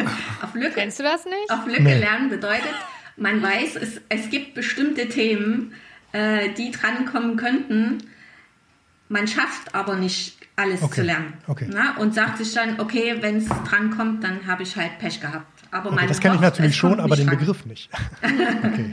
auf 0.42 0.54
Lücke. 0.54 0.72
Kennst 0.74 0.98
du 0.98 1.02
das 1.02 1.24
nicht? 1.24 1.50
Auf 1.50 1.66
Lücke 1.66 1.82
nee. 1.82 1.98
lernen 1.98 2.28
bedeutet, 2.28 2.74
man 3.16 3.42
weiß, 3.42 3.76
es, 3.76 4.00
es 4.08 4.28
gibt 4.28 4.54
bestimmte 4.54 5.08
Themen, 5.08 5.72
äh, 6.12 6.50
die 6.52 6.70
drankommen 6.70 7.36
könnten. 7.36 7.98
Man 9.08 9.26
schafft 9.28 9.74
aber 9.74 9.96
nicht 9.96 10.36
alles 10.56 10.82
okay. 10.82 10.96
zu 10.96 11.02
lernen. 11.02 11.34
Okay. 11.46 11.68
Na? 11.70 11.96
Und 11.96 12.14
sagt 12.14 12.38
sich 12.38 12.52
dann, 12.52 12.80
okay, 12.80 13.16
wenn 13.20 13.38
es 13.38 13.48
drankommt, 13.48 14.24
dann 14.24 14.46
habe 14.46 14.62
ich 14.62 14.76
halt 14.76 14.98
Pech 14.98 15.20
gehabt. 15.20 15.46
Aber 15.70 15.92
okay, 15.92 16.06
das 16.06 16.20
kenne 16.20 16.36
ich 16.36 16.40
natürlich 16.40 16.76
schon, 16.76 17.00
aber 17.00 17.16
den 17.16 17.26
dran. 17.26 17.38
Begriff 17.38 17.66
nicht. 17.66 17.90
okay. 18.22 18.92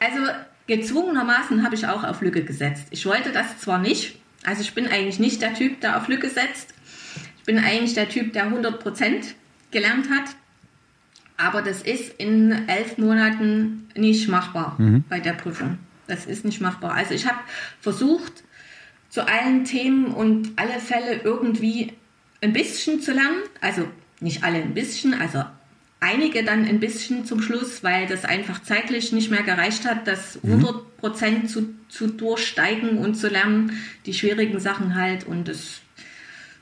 Also 0.00 0.32
gezwungenermaßen 0.66 1.62
habe 1.62 1.74
ich 1.74 1.86
auch 1.86 2.04
auf 2.04 2.20
Lücke 2.20 2.42
gesetzt. 2.44 2.86
Ich 2.90 3.06
wollte 3.06 3.32
das 3.32 3.58
zwar 3.58 3.78
nicht, 3.78 4.18
also 4.44 4.60
ich 4.60 4.74
bin 4.74 4.86
eigentlich 4.88 5.18
nicht 5.18 5.42
der 5.42 5.54
Typ, 5.54 5.80
der 5.80 5.96
auf 5.96 6.08
Lücke 6.08 6.28
setzt. 6.28 6.74
Ich 7.46 7.54
bin 7.54 7.62
eigentlich 7.62 7.94
der 7.94 8.08
Typ, 8.08 8.32
der 8.32 8.50
100% 8.50 8.80
gelernt 9.70 10.10
hat. 10.10 10.34
Aber 11.36 11.62
das 11.62 11.82
ist 11.82 12.12
in 12.18 12.50
elf 12.66 12.98
Monaten 12.98 13.86
nicht 13.94 14.28
machbar 14.28 14.74
mhm. 14.78 15.04
bei 15.08 15.20
der 15.20 15.34
Prüfung. 15.34 15.78
Das 16.08 16.26
ist 16.26 16.44
nicht 16.44 16.60
machbar. 16.60 16.94
Also 16.94 17.14
ich 17.14 17.24
habe 17.24 17.38
versucht, 17.80 18.42
zu 19.10 19.24
allen 19.28 19.62
Themen 19.64 20.06
und 20.06 20.54
alle 20.56 20.80
Fälle 20.80 21.20
irgendwie 21.22 21.92
ein 22.40 22.52
bisschen 22.52 23.00
zu 23.00 23.12
lernen. 23.12 23.42
Also 23.60 23.86
nicht 24.18 24.42
alle 24.42 24.58
ein 24.58 24.74
bisschen, 24.74 25.14
also 25.14 25.44
einige 26.00 26.42
dann 26.42 26.64
ein 26.64 26.80
bisschen 26.80 27.26
zum 27.26 27.42
Schluss, 27.42 27.84
weil 27.84 28.08
das 28.08 28.24
einfach 28.24 28.60
zeitlich 28.64 29.12
nicht 29.12 29.30
mehr 29.30 29.44
gereicht 29.44 29.84
hat, 29.84 30.08
das 30.08 30.40
100 30.42 30.74
mhm. 30.74 30.80
Prozent 30.98 31.48
zu, 31.48 31.76
zu 31.88 32.08
durchsteigen 32.08 32.98
und 32.98 33.14
zu 33.14 33.28
lernen, 33.28 33.78
die 34.04 34.14
schwierigen 34.14 34.58
Sachen 34.58 34.96
halt. 34.96 35.28
Und 35.28 35.46
das, 35.46 35.80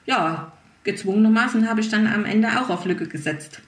ja, 0.04 0.52
gezwungenermaßen 0.84 1.68
habe 1.68 1.80
ich 1.80 1.88
dann 1.88 2.06
am 2.06 2.24
Ende 2.24 2.48
auch 2.60 2.70
auf 2.70 2.84
Lücke 2.84 3.06
gesetzt. 3.06 3.60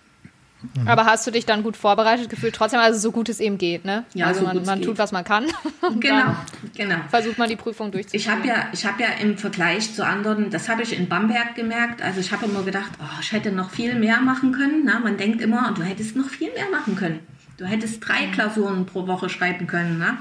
Mhm. 0.75 0.89
Aber 0.89 1.05
hast 1.05 1.27
du 1.27 1.31
dich 1.31 1.45
dann 1.45 1.63
gut 1.63 1.77
vorbereitet 1.77 2.31
gefühlt? 2.31 2.55
Trotzdem, 2.55 2.81
also 2.81 2.99
so 2.99 3.13
gut 3.13 3.29
es 3.29 3.41
eben 3.41 3.59
geht, 3.59 3.85
ne? 3.85 4.05
Ja, 4.15 4.27
also 4.27 4.41
so 4.41 4.47
man, 4.47 4.65
man 4.65 4.83
tut, 4.83 4.99
was 4.99 5.13
man 5.13 5.25
kann. 5.25 5.47
genau, 6.01 6.35
genau. 6.75 6.97
Versucht 7.09 7.39
man 7.39 7.49
die 7.49 7.57
Prüfung 7.57 7.91
durchzuführen. 7.91 8.21
Ich 8.21 8.29
habe 8.29 8.49
ja, 8.49 8.69
ich 8.73 8.87
habe 8.87 9.03
ja 9.03 9.09
im 9.21 9.37
Vergleich 9.37 9.95
zu 9.95 10.05
anderen, 10.05 10.51
das 10.51 10.69
habe 10.69 10.83
ich 10.83 10.99
in 10.99 11.09
Bamberg 11.09 11.55
gemerkt. 11.55 12.03
Also 12.03 12.21
ich 12.21 12.33
habe 12.33 12.47
immer 12.47 12.63
gedacht, 12.63 12.91
oh, 13.01 13.21
ich 13.21 13.33
hätte 13.33 13.53
noch 13.53 13.71
viel 13.71 13.95
mehr 13.95 14.21
machen 14.21 14.53
können. 14.53 14.83
Na, 14.85 14.99
man 14.99 15.17
denkt 15.17 15.41
immer, 15.41 15.73
du 15.77 15.83
hättest 15.83 16.17
noch 16.17 16.29
viel 16.29 16.53
mehr 16.53 16.71
machen 16.71 16.97
können. 16.97 17.21
Du 17.59 17.65
hättest 17.65 18.07
drei 18.07 18.27
Klausuren 18.33 18.87
pro 18.87 19.07
Woche 19.07 19.29
schreiben 19.29 19.67
können. 19.67 19.99
Na? 19.99 20.19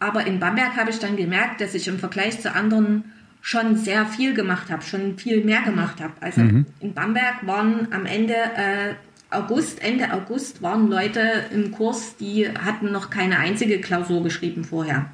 Aber 0.00 0.26
in 0.26 0.38
Bamberg 0.38 0.76
habe 0.76 0.90
ich 0.90 0.98
dann 0.98 1.16
gemerkt, 1.16 1.60
dass 1.60 1.74
ich 1.74 1.88
im 1.88 1.98
Vergleich 1.98 2.40
zu 2.40 2.52
anderen 2.52 3.12
schon 3.44 3.76
sehr 3.76 4.06
viel 4.06 4.32
gemacht 4.32 4.70
habe, 4.70 4.82
schon 4.82 5.18
viel 5.18 5.44
mehr 5.44 5.60
gemacht 5.60 6.00
habe. 6.00 6.14
Also 6.20 6.40
mhm. 6.40 6.64
in 6.80 6.94
Bamberg 6.94 7.46
waren 7.46 7.92
am 7.92 8.06
Ende 8.06 8.32
äh, 8.32 8.94
August, 9.28 9.82
Ende 9.82 10.10
August 10.14 10.62
waren 10.62 10.88
Leute 10.88 11.44
im 11.52 11.70
Kurs, 11.70 12.16
die 12.16 12.48
hatten 12.48 12.90
noch 12.90 13.10
keine 13.10 13.38
einzige 13.38 13.82
Klausur 13.82 14.22
geschrieben 14.22 14.64
vorher. 14.64 15.10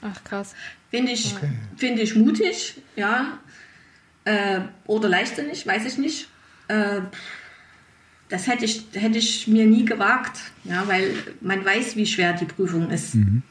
Ach 0.00 0.24
krass. 0.24 0.54
Finde 0.90 1.12
ich, 1.12 1.34
okay. 1.36 1.50
Find 1.76 1.98
ich 1.98 2.16
mutig, 2.16 2.80
ja. 2.96 3.38
Äh, 4.24 4.60
oder 4.86 5.10
leichtsinnig, 5.10 5.66
weiß 5.66 5.84
ich 5.84 5.98
nicht. 5.98 6.28
Äh, 6.68 7.02
das 8.30 8.46
hätte 8.46 8.64
ich, 8.64 8.86
hätte 8.94 9.18
ich 9.18 9.48
mir 9.48 9.66
nie 9.66 9.84
gewagt, 9.84 10.38
ja, 10.64 10.88
weil 10.88 11.12
man 11.42 11.62
weiß, 11.62 11.94
wie 11.96 12.06
schwer 12.06 12.32
die 12.32 12.46
Prüfung 12.46 12.88
ist. 12.90 13.16
Mhm. 13.16 13.42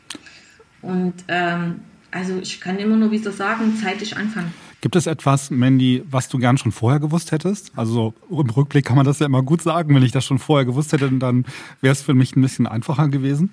Und 0.82 1.14
ähm, 1.28 1.82
also 2.12 2.40
ich 2.40 2.60
kann 2.60 2.78
immer 2.78 2.96
nur 2.96 3.12
wieder 3.12 3.32
sagen, 3.32 3.78
zeitig 3.82 4.18
anfangen. 4.18 4.54
Gibt 4.82 4.96
es 4.96 5.08
etwas, 5.08 5.52
Mandy, 5.52 6.04
was 6.10 6.30
du 6.30 6.40
gern 6.40 6.58
schon 6.58 6.72
vorher 6.72 7.00
gewusst 7.00 7.32
hättest? 7.32 7.72
Also 7.76 8.14
im 8.30 8.50
Rückblick 8.50 8.86
kann 8.86 8.96
man 8.96 9.06
das 9.06 9.20
ja 9.20 9.26
immer 9.26 9.44
gut 9.44 9.62
sagen. 9.62 9.94
Wenn 9.94 10.04
ich 10.04 10.14
das 10.14 10.26
schon 10.26 10.40
vorher 10.40 10.66
gewusst 10.66 10.94
hätte, 10.94 11.12
dann 11.12 11.46
wäre 11.82 11.92
es 11.92 12.02
für 12.02 12.14
mich 12.14 12.36
ein 12.36 12.42
bisschen 12.42 12.66
einfacher 12.66 13.10
gewesen. 13.10 13.50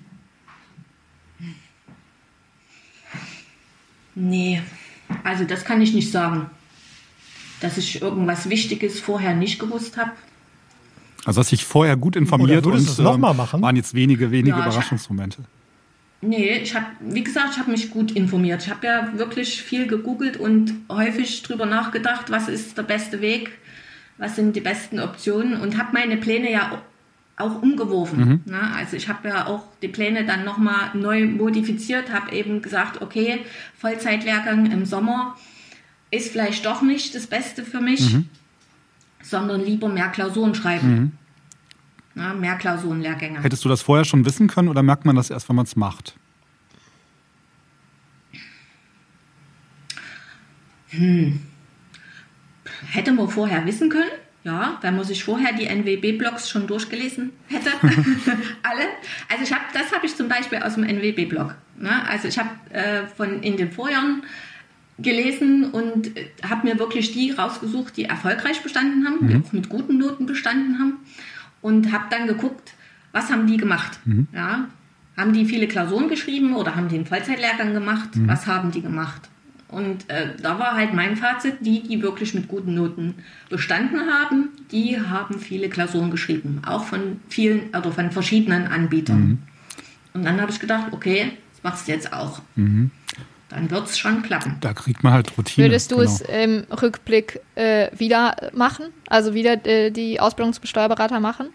Nee, 4.15 4.61
also 5.23 5.43
das 5.43 5.65
kann 5.65 5.81
ich 5.81 5.93
nicht 5.93 6.11
sagen. 6.11 6.49
Dass 7.59 7.77
ich 7.77 8.01
irgendwas 8.01 8.49
Wichtiges 8.49 8.99
vorher 8.99 9.35
nicht 9.35 9.59
gewusst 9.59 9.97
habe. 9.97 10.11
Also 11.25 11.41
hast 11.41 11.51
dich 11.51 11.65
vorher 11.65 11.97
gut 11.97 12.15
informiert 12.15 12.65
und 12.65 12.99
ähm, 12.99 13.21
waren 13.21 13.75
jetzt 13.75 13.93
wenige, 13.93 14.31
wenige 14.31 14.57
ja, 14.57 14.65
Überraschungsmomente. 14.65 15.43
Nee, 16.21 16.57
ich 16.63 16.73
habe, 16.75 16.87
wie 16.99 17.23
gesagt, 17.23 17.49
ich 17.53 17.59
habe 17.59 17.71
mich 17.71 17.91
gut 17.91 18.11
informiert. 18.11 18.63
Ich 18.63 18.69
habe 18.69 18.87
ja 18.87 19.17
wirklich 19.17 19.61
viel 19.61 19.85
gegoogelt 19.85 20.37
und 20.37 20.73
häufig 20.89 21.43
drüber 21.43 21.65
nachgedacht, 21.65 22.31
was 22.31 22.47
ist 22.47 22.77
der 22.77 22.83
beste 22.83 23.21
Weg, 23.21 23.51
was 24.17 24.35
sind 24.35 24.55
die 24.55 24.61
besten 24.61 24.99
Optionen 24.99 25.59
und 25.61 25.77
habe 25.77 25.89
meine 25.93 26.17
Pläne 26.17 26.51
ja 26.51 26.81
auch 27.37 27.61
umgeworfen. 27.61 28.19
Mhm. 28.45 28.51
Ne? 28.51 28.59
Also 28.75 28.97
ich 28.97 29.07
habe 29.09 29.27
ja 29.27 29.45
auch 29.45 29.63
die 29.83 29.87
Pläne 29.87 30.25
dann 30.25 30.43
nochmal 30.43 30.89
neu 30.95 31.25
modifiziert, 31.25 32.11
habe 32.11 32.35
eben 32.35 32.63
gesagt, 32.63 33.01
okay, 33.01 33.41
Vollzeitlehrgang 33.77 34.71
im 34.71 34.85
Sommer 34.85 35.37
ist 36.09 36.31
vielleicht 36.31 36.65
doch 36.65 36.81
nicht 36.81 37.13
das 37.13 37.27
Beste 37.27 37.63
für 37.63 37.79
mich, 37.79 38.13
mhm. 38.13 38.29
sondern 39.21 39.63
lieber 39.63 39.87
mehr 39.87 40.07
Klausuren 40.07 40.55
schreiben. 40.55 40.89
Mhm. 40.89 41.11
Ja, 42.17 42.33
mehr 42.33 42.55
Klausurenlehrgänge. 42.55 43.43
Hättest 43.43 43.63
du 43.63 43.69
das 43.69 43.83
vorher 43.83 44.03
schon 44.03 44.25
wissen 44.25 44.47
können 44.47 44.69
oder 44.69 44.81
merkt 44.81 45.05
man 45.05 45.15
das 45.15 45.29
erst, 45.29 45.47
wenn 45.49 45.55
man 45.55 45.65
es 45.65 45.75
macht? 45.75 46.15
Hm. 50.89 51.39
Hätte 52.89 53.11
man 53.11 53.29
vorher 53.29 53.65
wissen 53.65 53.89
können, 53.89 54.09
ja, 54.43 54.77
wenn 54.81 54.95
man 54.95 55.05
sich 55.05 55.23
vorher 55.23 55.53
die 55.53 55.67
NWB-Blogs 55.67 56.49
schon 56.49 56.65
durchgelesen 56.65 57.31
hätte. 57.47 57.69
Alle. 58.63 58.87
Also 59.29 59.43
ich 59.43 59.51
habe, 59.51 59.65
das 59.73 59.91
habe 59.91 60.05
ich 60.05 60.15
zum 60.15 60.27
Beispiel 60.27 60.59
aus 60.59 60.73
dem 60.73 60.85
NWB-Blog. 60.85 61.55
Ne? 61.77 62.09
Also 62.09 62.27
ich 62.27 62.39
habe 62.39 62.49
äh, 62.71 63.05
von 63.05 63.43
in 63.43 63.57
den 63.57 63.71
Vorjahren 63.71 64.23
gelesen 64.97 65.69
und 65.69 66.17
äh, 66.17 66.29
habe 66.49 66.67
mir 66.67 66.79
wirklich 66.79 67.11
die 67.11 67.31
rausgesucht, 67.31 67.95
die 67.95 68.05
erfolgreich 68.05 68.63
bestanden 68.63 69.05
haben, 69.05 69.17
mhm. 69.21 69.27
die 69.27 69.35
auch 69.35 69.51
mit 69.51 69.69
guten 69.69 69.99
Noten 69.99 70.25
bestanden 70.25 70.79
haben 70.79 70.97
und 71.61 71.91
habe 71.91 72.05
dann 72.09 72.27
geguckt, 72.27 72.73
was 73.11 73.31
haben 73.31 73.47
die 73.47 73.57
gemacht? 73.57 73.99
Mhm. 74.05 74.27
Ja, 74.33 74.67
haben 75.15 75.33
die 75.33 75.45
viele 75.45 75.67
Klausuren 75.67 76.09
geschrieben 76.09 76.55
oder 76.55 76.75
haben 76.75 76.87
die 76.89 76.95
einen 76.95 77.05
Vollzeitlehrgang 77.05 77.73
gemacht? 77.73 78.15
Mhm. 78.15 78.27
Was 78.27 78.45
haben 78.45 78.71
die 78.71 78.81
gemacht? 78.81 79.29
Und 79.69 80.09
äh, 80.09 80.29
da 80.41 80.59
war 80.59 80.75
halt 80.75 80.93
mein 80.93 81.17
Fazit, 81.17 81.57
die, 81.59 81.83
die 81.83 82.01
wirklich 82.01 82.33
mit 82.33 82.47
guten 82.47 82.73
Noten 82.73 83.15
bestanden 83.49 84.01
haben, 84.09 84.49
die 84.71 84.99
haben 84.99 85.39
viele 85.39 85.67
Klausuren 85.67 86.09
geschrieben, 86.09 86.61
auch 86.65 86.85
von 86.85 87.19
vielen 87.27 87.69
oder 87.69 87.75
also 87.77 87.91
von 87.91 88.11
verschiedenen 88.11 88.67
Anbietern. 88.67 89.19
Mhm. 89.19 89.37
Und 90.13 90.23
dann 90.23 90.39
habe 90.39 90.51
ich 90.51 90.59
gedacht, 90.59 90.87
okay, 90.91 91.33
das 91.51 91.63
machst 91.63 91.87
du 91.87 91.91
jetzt 91.91 92.13
auch. 92.13 92.41
Dann 93.49 93.71
wird 93.71 93.85
es 93.87 93.97
schon 93.97 94.23
klappen. 94.23 94.57
Da 94.59 94.73
kriegt 94.73 95.03
man 95.03 95.13
halt 95.13 95.37
Routine. 95.37 95.67
Würdest 95.67 95.91
du 95.91 95.97
genau. 95.97 96.09
es 96.09 96.21
im 96.21 96.65
Rückblick 96.69 97.39
äh, 97.55 97.89
wieder 97.97 98.35
machen? 98.53 98.87
Also 99.07 99.33
wieder 99.33 99.65
äh, 99.65 99.89
die 99.91 100.19
Ausbildung 100.19 100.53
zum 100.53 100.65
Steuerberater 100.65 101.19
machen? 101.19 101.47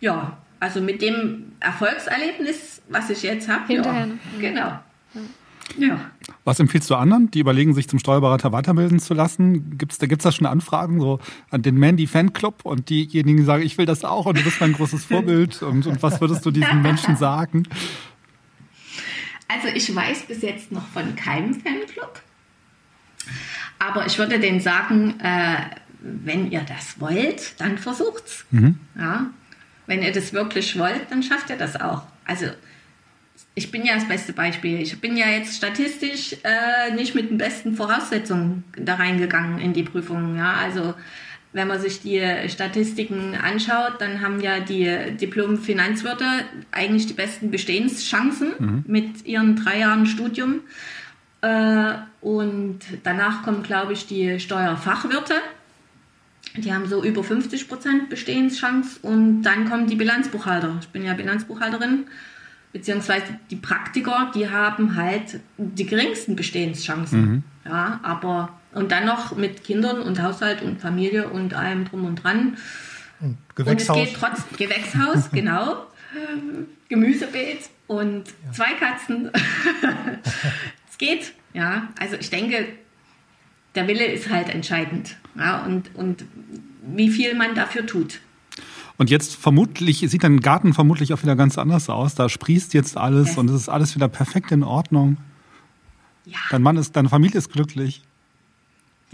Ja, 0.00 0.38
also 0.60 0.80
mit 0.80 1.02
dem 1.02 1.52
Erfolgserlebnis, 1.60 2.80
was 2.88 3.10
ich 3.10 3.22
jetzt 3.22 3.48
habe. 3.48 3.66
Hinterher. 3.66 4.00
Ja, 4.00 4.06
ne? 4.06 4.18
genau. 4.40 4.78
Ja. 5.78 6.10
Was 6.44 6.60
empfiehlst 6.60 6.90
du 6.90 6.94
anderen, 6.94 7.30
die 7.30 7.40
überlegen, 7.40 7.74
sich 7.74 7.88
zum 7.88 7.98
Steuerberater 7.98 8.52
weiterbilden 8.52 8.98
zu 9.00 9.14
lassen? 9.14 9.76
Gibt's, 9.78 9.98
da 9.98 10.06
gibt 10.06 10.20
es 10.20 10.24
da 10.24 10.32
schon 10.32 10.46
Anfragen 10.46 11.00
so 11.00 11.20
an 11.50 11.62
den 11.62 11.76
Mandy 11.76 12.06
Fanclub 12.06 12.64
und 12.64 12.90
diejenigen 12.90 13.38
die 13.38 13.44
sagen, 13.44 13.62
ich 13.62 13.78
will 13.78 13.86
das 13.86 14.04
auch 14.04 14.26
und 14.26 14.38
du 14.38 14.44
bist 14.44 14.60
mein 14.60 14.72
großes 14.72 15.04
Vorbild 15.04 15.62
und, 15.62 15.86
und 15.86 16.02
was 16.02 16.20
würdest 16.20 16.44
du 16.44 16.50
diesen 16.50 16.82
Menschen 16.82 17.16
sagen? 17.16 17.64
Also 19.54 19.68
ich 19.68 19.94
weiß 19.94 20.22
bis 20.22 20.42
jetzt 20.42 20.72
noch 20.72 20.86
von 20.88 21.14
keinem 21.14 21.54
Fanclub, 21.54 22.20
aber 23.78 24.06
ich 24.06 24.18
würde 24.18 24.40
denen 24.40 24.60
sagen, 24.60 25.20
äh, 25.20 25.56
wenn 26.00 26.50
ihr 26.50 26.60
das 26.60 27.00
wollt, 27.00 27.58
dann 27.60 27.78
versucht's. 27.78 28.44
Mhm. 28.50 28.78
Ja, 28.98 29.30
wenn 29.86 30.02
ihr 30.02 30.12
das 30.12 30.32
wirklich 30.32 30.78
wollt, 30.78 31.10
dann 31.10 31.22
schafft 31.22 31.50
ihr 31.50 31.56
das 31.56 31.80
auch. 31.80 32.02
Also 32.24 32.46
ich 33.54 33.70
bin 33.70 33.84
ja 33.84 33.94
das 33.94 34.08
beste 34.08 34.32
Beispiel. 34.32 34.80
Ich 34.80 35.00
bin 35.00 35.16
ja 35.16 35.28
jetzt 35.28 35.56
statistisch 35.56 36.36
äh, 36.42 36.92
nicht 36.94 37.14
mit 37.14 37.30
den 37.30 37.38
besten 37.38 37.76
Voraussetzungen 37.76 38.64
da 38.76 38.96
reingegangen 38.96 39.60
in 39.60 39.72
die 39.72 39.84
Prüfung. 39.84 40.36
Ja, 40.36 40.54
also 40.54 40.94
wenn 41.54 41.68
man 41.68 41.80
sich 41.80 42.00
die 42.00 42.20
Statistiken 42.48 43.34
anschaut, 43.36 44.00
dann 44.00 44.20
haben 44.20 44.40
ja 44.40 44.58
die 44.58 45.16
Diplom-Finanzwirte 45.20 46.24
eigentlich 46.72 47.06
die 47.06 47.14
besten 47.14 47.50
Bestehenschancen 47.52 48.52
mhm. 48.58 48.84
mit 48.86 49.24
ihren 49.24 49.54
drei 49.54 49.78
Jahren 49.78 50.04
Studium. 50.04 50.60
Äh, 51.42 51.94
und 52.20 52.80
danach 53.04 53.44
kommen, 53.44 53.62
glaube 53.62 53.92
ich, 53.92 54.06
die 54.08 54.40
Steuerfachwirte. 54.40 55.34
Die 56.56 56.72
haben 56.74 56.86
so 56.86 57.04
über 57.04 57.22
50 57.22 57.68
Prozent 57.68 58.10
Bestehenschance. 58.10 58.98
Und 59.02 59.42
dann 59.42 59.68
kommen 59.68 59.86
die 59.86 59.96
Bilanzbuchhalter. 59.96 60.76
Ich 60.80 60.88
bin 60.88 61.04
ja 61.04 61.14
Bilanzbuchhalterin. 61.14 62.06
Beziehungsweise 62.72 63.26
die 63.50 63.56
Praktiker, 63.56 64.32
die 64.34 64.50
haben 64.50 64.96
halt 64.96 65.38
die 65.56 65.86
geringsten 65.86 66.34
Bestehenschancen. 66.34 67.20
Mhm. 67.20 67.42
Ja, 67.64 68.00
aber 68.02 68.58
und 68.74 68.92
dann 68.92 69.06
noch 69.06 69.36
mit 69.36 69.64
Kindern 69.64 70.02
und 70.02 70.20
Haushalt 70.20 70.62
und 70.62 70.80
Familie 70.80 71.28
und 71.28 71.54
allem 71.54 71.84
drum 71.86 72.04
und 72.04 72.16
dran. 72.16 72.56
Und 73.20 73.38
Gewächshaus. 73.54 73.96
Und 73.96 74.02
es 74.02 74.10
geht 74.10 74.18
trotz 74.18 74.58
Gewächshaus, 74.58 75.30
genau. 75.32 75.86
Gemüsebeet 76.88 77.70
und 77.86 78.28
ja. 78.28 78.52
zwei 78.52 78.72
Katzen. 78.74 79.30
es 80.90 80.98
geht, 80.98 81.32
ja. 81.52 81.88
Also 81.98 82.16
ich 82.16 82.30
denke, 82.30 82.66
der 83.74 83.88
Wille 83.88 84.04
ist 84.04 84.30
halt 84.30 84.48
entscheidend. 84.48 85.16
Ja, 85.36 85.64
und, 85.64 85.94
und 85.94 86.24
wie 86.86 87.10
viel 87.10 87.34
man 87.34 87.54
dafür 87.54 87.86
tut. 87.86 88.20
Und 88.96 89.10
jetzt 89.10 89.34
vermutlich 89.34 89.98
sieht 89.98 90.22
dein 90.22 90.38
Garten 90.38 90.72
vermutlich 90.72 91.12
auch 91.12 91.22
wieder 91.22 91.34
ganz 91.34 91.58
anders 91.58 91.90
aus. 91.90 92.14
Da 92.14 92.28
sprießt 92.28 92.74
jetzt 92.74 92.96
alles 92.96 93.28
yes. 93.28 93.38
und 93.38 93.50
es 93.50 93.56
ist 93.62 93.68
alles 93.68 93.96
wieder 93.96 94.08
perfekt 94.08 94.52
in 94.52 94.62
Ordnung. 94.62 95.16
Ja. 96.26 96.38
Dein 96.50 96.62
Mann 96.62 96.76
ist, 96.76 96.94
deine 96.94 97.08
Familie 97.08 97.38
ist 97.38 97.52
glücklich. 97.52 98.02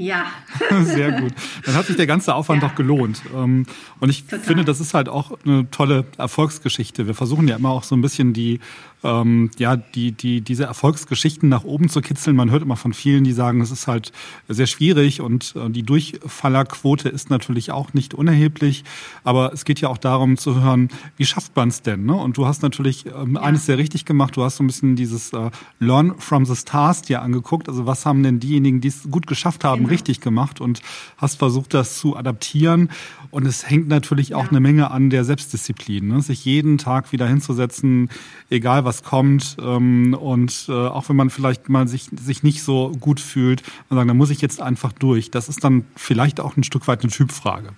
Ja. 0.00 0.26
Sehr 0.82 1.12
gut. 1.20 1.32
Dann 1.66 1.74
hat 1.74 1.86
sich 1.86 1.96
der 1.96 2.06
ganze 2.06 2.34
Aufwand 2.34 2.62
ja. 2.62 2.68
doch 2.68 2.74
gelohnt. 2.74 3.20
Ähm, 3.34 3.66
und 4.00 4.08
ich 4.08 4.24
Total. 4.24 4.40
finde, 4.40 4.64
das 4.64 4.80
ist 4.80 4.94
halt 4.94 5.10
auch 5.10 5.38
eine 5.44 5.70
tolle 5.70 6.06
Erfolgsgeschichte. 6.16 7.06
Wir 7.06 7.14
versuchen 7.14 7.46
ja 7.46 7.56
immer 7.56 7.68
auch 7.68 7.84
so 7.84 7.94
ein 7.94 8.00
bisschen 8.00 8.32
die 8.32 8.60
ähm, 9.02 9.50
ja, 9.58 9.76
die, 9.76 10.12
die, 10.12 10.40
diese 10.40 10.64
Erfolgsgeschichten 10.64 11.48
nach 11.48 11.64
oben 11.64 11.88
zu 11.88 12.00
kitzeln. 12.00 12.36
Man 12.36 12.50
hört 12.50 12.62
immer 12.62 12.76
von 12.76 12.92
vielen, 12.92 13.24
die 13.24 13.32
sagen, 13.32 13.60
es 13.60 13.70
ist 13.70 13.86
halt 13.86 14.12
sehr 14.48 14.66
schwierig 14.66 15.20
und 15.20 15.54
äh, 15.56 15.70
die 15.70 15.82
Durchfallerquote 15.82 17.08
ist 17.08 17.30
natürlich 17.30 17.70
auch 17.70 17.94
nicht 17.94 18.14
unerheblich. 18.14 18.84
Aber 19.24 19.52
es 19.52 19.64
geht 19.64 19.80
ja 19.80 19.88
auch 19.88 19.98
darum 19.98 20.36
zu 20.36 20.60
hören, 20.60 20.88
wie 21.16 21.24
schafft 21.24 21.56
man 21.56 21.68
es 21.68 21.82
denn? 21.82 22.04
Ne? 22.04 22.14
Und 22.14 22.36
du 22.36 22.46
hast 22.46 22.62
natürlich 22.62 23.06
ähm, 23.06 23.34
ja. 23.34 23.42
eines 23.42 23.66
sehr 23.66 23.78
richtig 23.78 24.04
gemacht. 24.04 24.36
Du 24.36 24.44
hast 24.44 24.56
so 24.56 24.64
ein 24.64 24.66
bisschen 24.66 24.96
dieses 24.96 25.32
äh, 25.32 25.50
Learn 25.78 26.18
from 26.18 26.44
the 26.44 26.56
Stars 26.56 27.02
dir 27.02 27.22
angeguckt. 27.22 27.68
Also 27.68 27.86
was 27.86 28.06
haben 28.06 28.22
denn 28.22 28.40
diejenigen, 28.40 28.80
die 28.80 28.88
es 28.88 29.10
gut 29.10 29.26
geschafft 29.26 29.64
haben, 29.64 29.82
genau. 29.82 29.90
richtig 29.90 30.20
gemacht 30.20 30.60
und 30.60 30.82
hast 31.16 31.38
versucht, 31.38 31.74
das 31.74 31.98
zu 31.98 32.16
adaptieren. 32.16 32.90
Und 33.30 33.46
es 33.46 33.68
hängt 33.68 33.88
natürlich 33.88 34.34
auch 34.34 34.44
ja. 34.44 34.50
eine 34.50 34.60
Menge 34.60 34.90
an 34.90 35.08
der 35.08 35.24
Selbstdisziplin, 35.24 36.08
ne? 36.08 36.20
sich 36.20 36.44
jeden 36.44 36.78
Tag 36.78 37.12
wieder 37.12 37.28
hinzusetzen, 37.28 38.10
egal 38.48 38.84
was 38.84 39.04
kommt. 39.04 39.56
Ähm, 39.60 40.14
und 40.14 40.66
äh, 40.68 40.72
auch 40.72 41.08
wenn 41.08 41.16
man 41.16 41.30
vielleicht 41.30 41.68
mal 41.68 41.86
sich, 41.86 42.08
sich 42.20 42.42
nicht 42.42 42.62
so 42.62 42.90
gut 42.98 43.20
fühlt, 43.20 43.62
und 43.88 43.96
sagen, 43.96 44.08
da 44.08 44.14
muss 44.14 44.30
ich 44.30 44.40
jetzt 44.40 44.60
einfach 44.60 44.92
durch. 44.92 45.30
Das 45.30 45.48
ist 45.48 45.62
dann 45.62 45.84
vielleicht 45.94 46.40
auch 46.40 46.56
ein 46.56 46.64
Stück 46.64 46.88
weit 46.88 47.02
eine 47.02 47.12
Typfrage. 47.12 47.70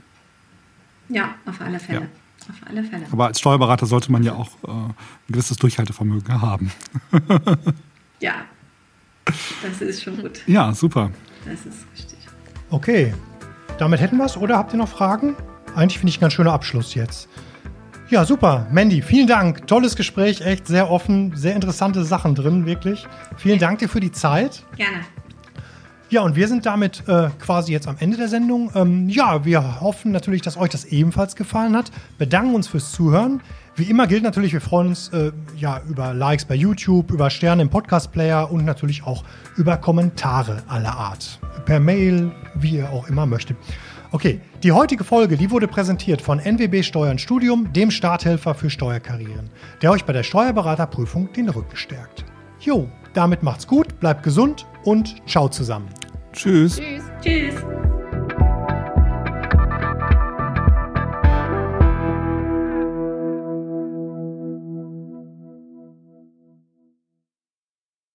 Ja, 1.09 1.35
auf 1.45 1.61
alle 1.61 1.79
Fälle. 1.79 2.01
Ja. 2.01 2.07
Auf 2.49 2.69
alle 2.69 2.83
Fälle. 2.83 3.07
Aber 3.13 3.27
als 3.27 3.39
Steuerberater 3.39 3.87
sollte 3.87 4.11
man 4.11 4.23
ja 4.23 4.35
auch 4.35 4.51
äh, 4.67 4.71
ein 4.71 4.95
gewisses 5.29 5.59
Durchhaltevermögen 5.59 6.41
haben. 6.41 6.73
ja, 8.21 8.35
das 9.63 9.81
ist 9.81 10.03
schon 10.03 10.17
gut. 10.17 10.43
Ja, 10.47 10.73
super. 10.73 11.11
Das 11.45 11.67
ist 11.67 11.87
richtig. 11.95 12.19
Okay, 12.71 13.13
damit 13.83 14.01
hätten 14.01 14.17
wir 14.17 14.27
es. 14.27 14.37
Oder 14.37 14.57
habt 14.57 14.73
ihr 14.73 14.79
noch 14.79 14.89
Fragen? 14.89 15.35
Eigentlich 15.75 15.99
finde 15.99 16.11
ich 16.11 16.19
ein 16.19 16.21
ganz 16.21 16.35
schöner 16.35 16.53
Abschluss 16.53 16.95
jetzt. 16.95 17.29
Ja, 18.11 18.25
super. 18.25 18.69
Mandy, 18.71 19.03
vielen 19.03 19.27
Dank. 19.27 19.67
Tolles 19.67 19.97
Gespräch, 19.97 20.41
echt 20.41 20.69
sehr 20.69 20.89
offen, 20.89 21.35
sehr 21.35 21.57
interessante 21.57 22.05
Sachen 22.05 22.37
drin, 22.37 22.65
wirklich. 22.65 23.07
Vielen 23.39 23.59
Dank 23.59 23.81
dir 23.81 23.89
für 23.89 23.99
die 23.99 24.13
Zeit. 24.13 24.63
Gerne. 24.77 24.99
Ja, 26.11 26.21
und 26.21 26.37
wir 26.37 26.47
sind 26.47 26.65
damit 26.65 27.09
äh, 27.09 27.31
quasi 27.41 27.73
jetzt 27.73 27.89
am 27.89 27.97
Ende 27.99 28.19
der 28.19 28.29
Sendung. 28.29 28.71
Ähm, 28.77 29.09
ja, 29.09 29.45
wir 29.45 29.81
hoffen 29.81 30.13
natürlich, 30.13 30.43
dass 30.43 30.57
euch 30.57 30.71
das 30.71 30.85
ebenfalls 30.85 31.35
gefallen 31.35 31.75
hat. 31.75 31.91
Bedanken 32.19 32.55
uns 32.55 32.69
fürs 32.69 32.93
Zuhören. 32.93 33.41
Wie 33.75 33.85
immer 33.85 34.07
gilt 34.07 34.23
natürlich, 34.23 34.53
wir 34.53 34.61
freuen 34.61 34.89
uns 34.89 35.09
äh, 35.09 35.33
ja 35.57 35.81
über 35.89 36.13
Likes 36.13 36.45
bei 36.45 36.55
YouTube, 36.55 37.11
über 37.11 37.31
Sterne 37.31 37.63
im 37.63 37.71
Podcast-Player 37.71 38.51
und 38.51 38.67
natürlich 38.67 39.05
auch 39.05 39.25
über 39.57 39.79
Kommentare 39.79 40.63
aller 40.69 40.95
Art. 40.95 41.41
Per 41.65 41.81
Mail, 41.81 42.33
wie 42.55 42.77
ihr 42.77 42.91
auch 42.91 43.09
immer 43.09 43.25
möchtet. 43.25 43.57
Okay, 44.11 44.41
die 44.63 44.73
heutige 44.73 45.05
Folge, 45.05 45.39
die 45.39 45.51
wurde 45.51 45.69
präsentiert 45.69 46.21
von 46.21 46.39
NWB 46.39 46.83
Steuern 46.83 47.19
Studium, 47.19 47.73
dem 47.73 47.91
Starthelfer 47.91 48.55
für 48.55 48.69
Steuerkarrieren, 48.69 49.49
der 49.81 49.91
euch 49.91 50.05
bei 50.05 50.13
der 50.13 50.23
Steuerberaterprüfung 50.23 51.33
den 51.33 51.49
Rücken 51.49 51.75
stärkt. 51.75 52.27
Jo, 52.61 52.89
damit 53.15 53.43
macht's 53.43 53.67
gut, 53.67 53.99
bleibt 54.01 54.23
gesund 54.23 54.67
und 54.85 55.17
ciao 55.27 55.49
zusammen. 55.49 55.89
Tschüss. 56.35 56.77
Tschüss. 56.77 57.03
Tschüss. 57.23 57.92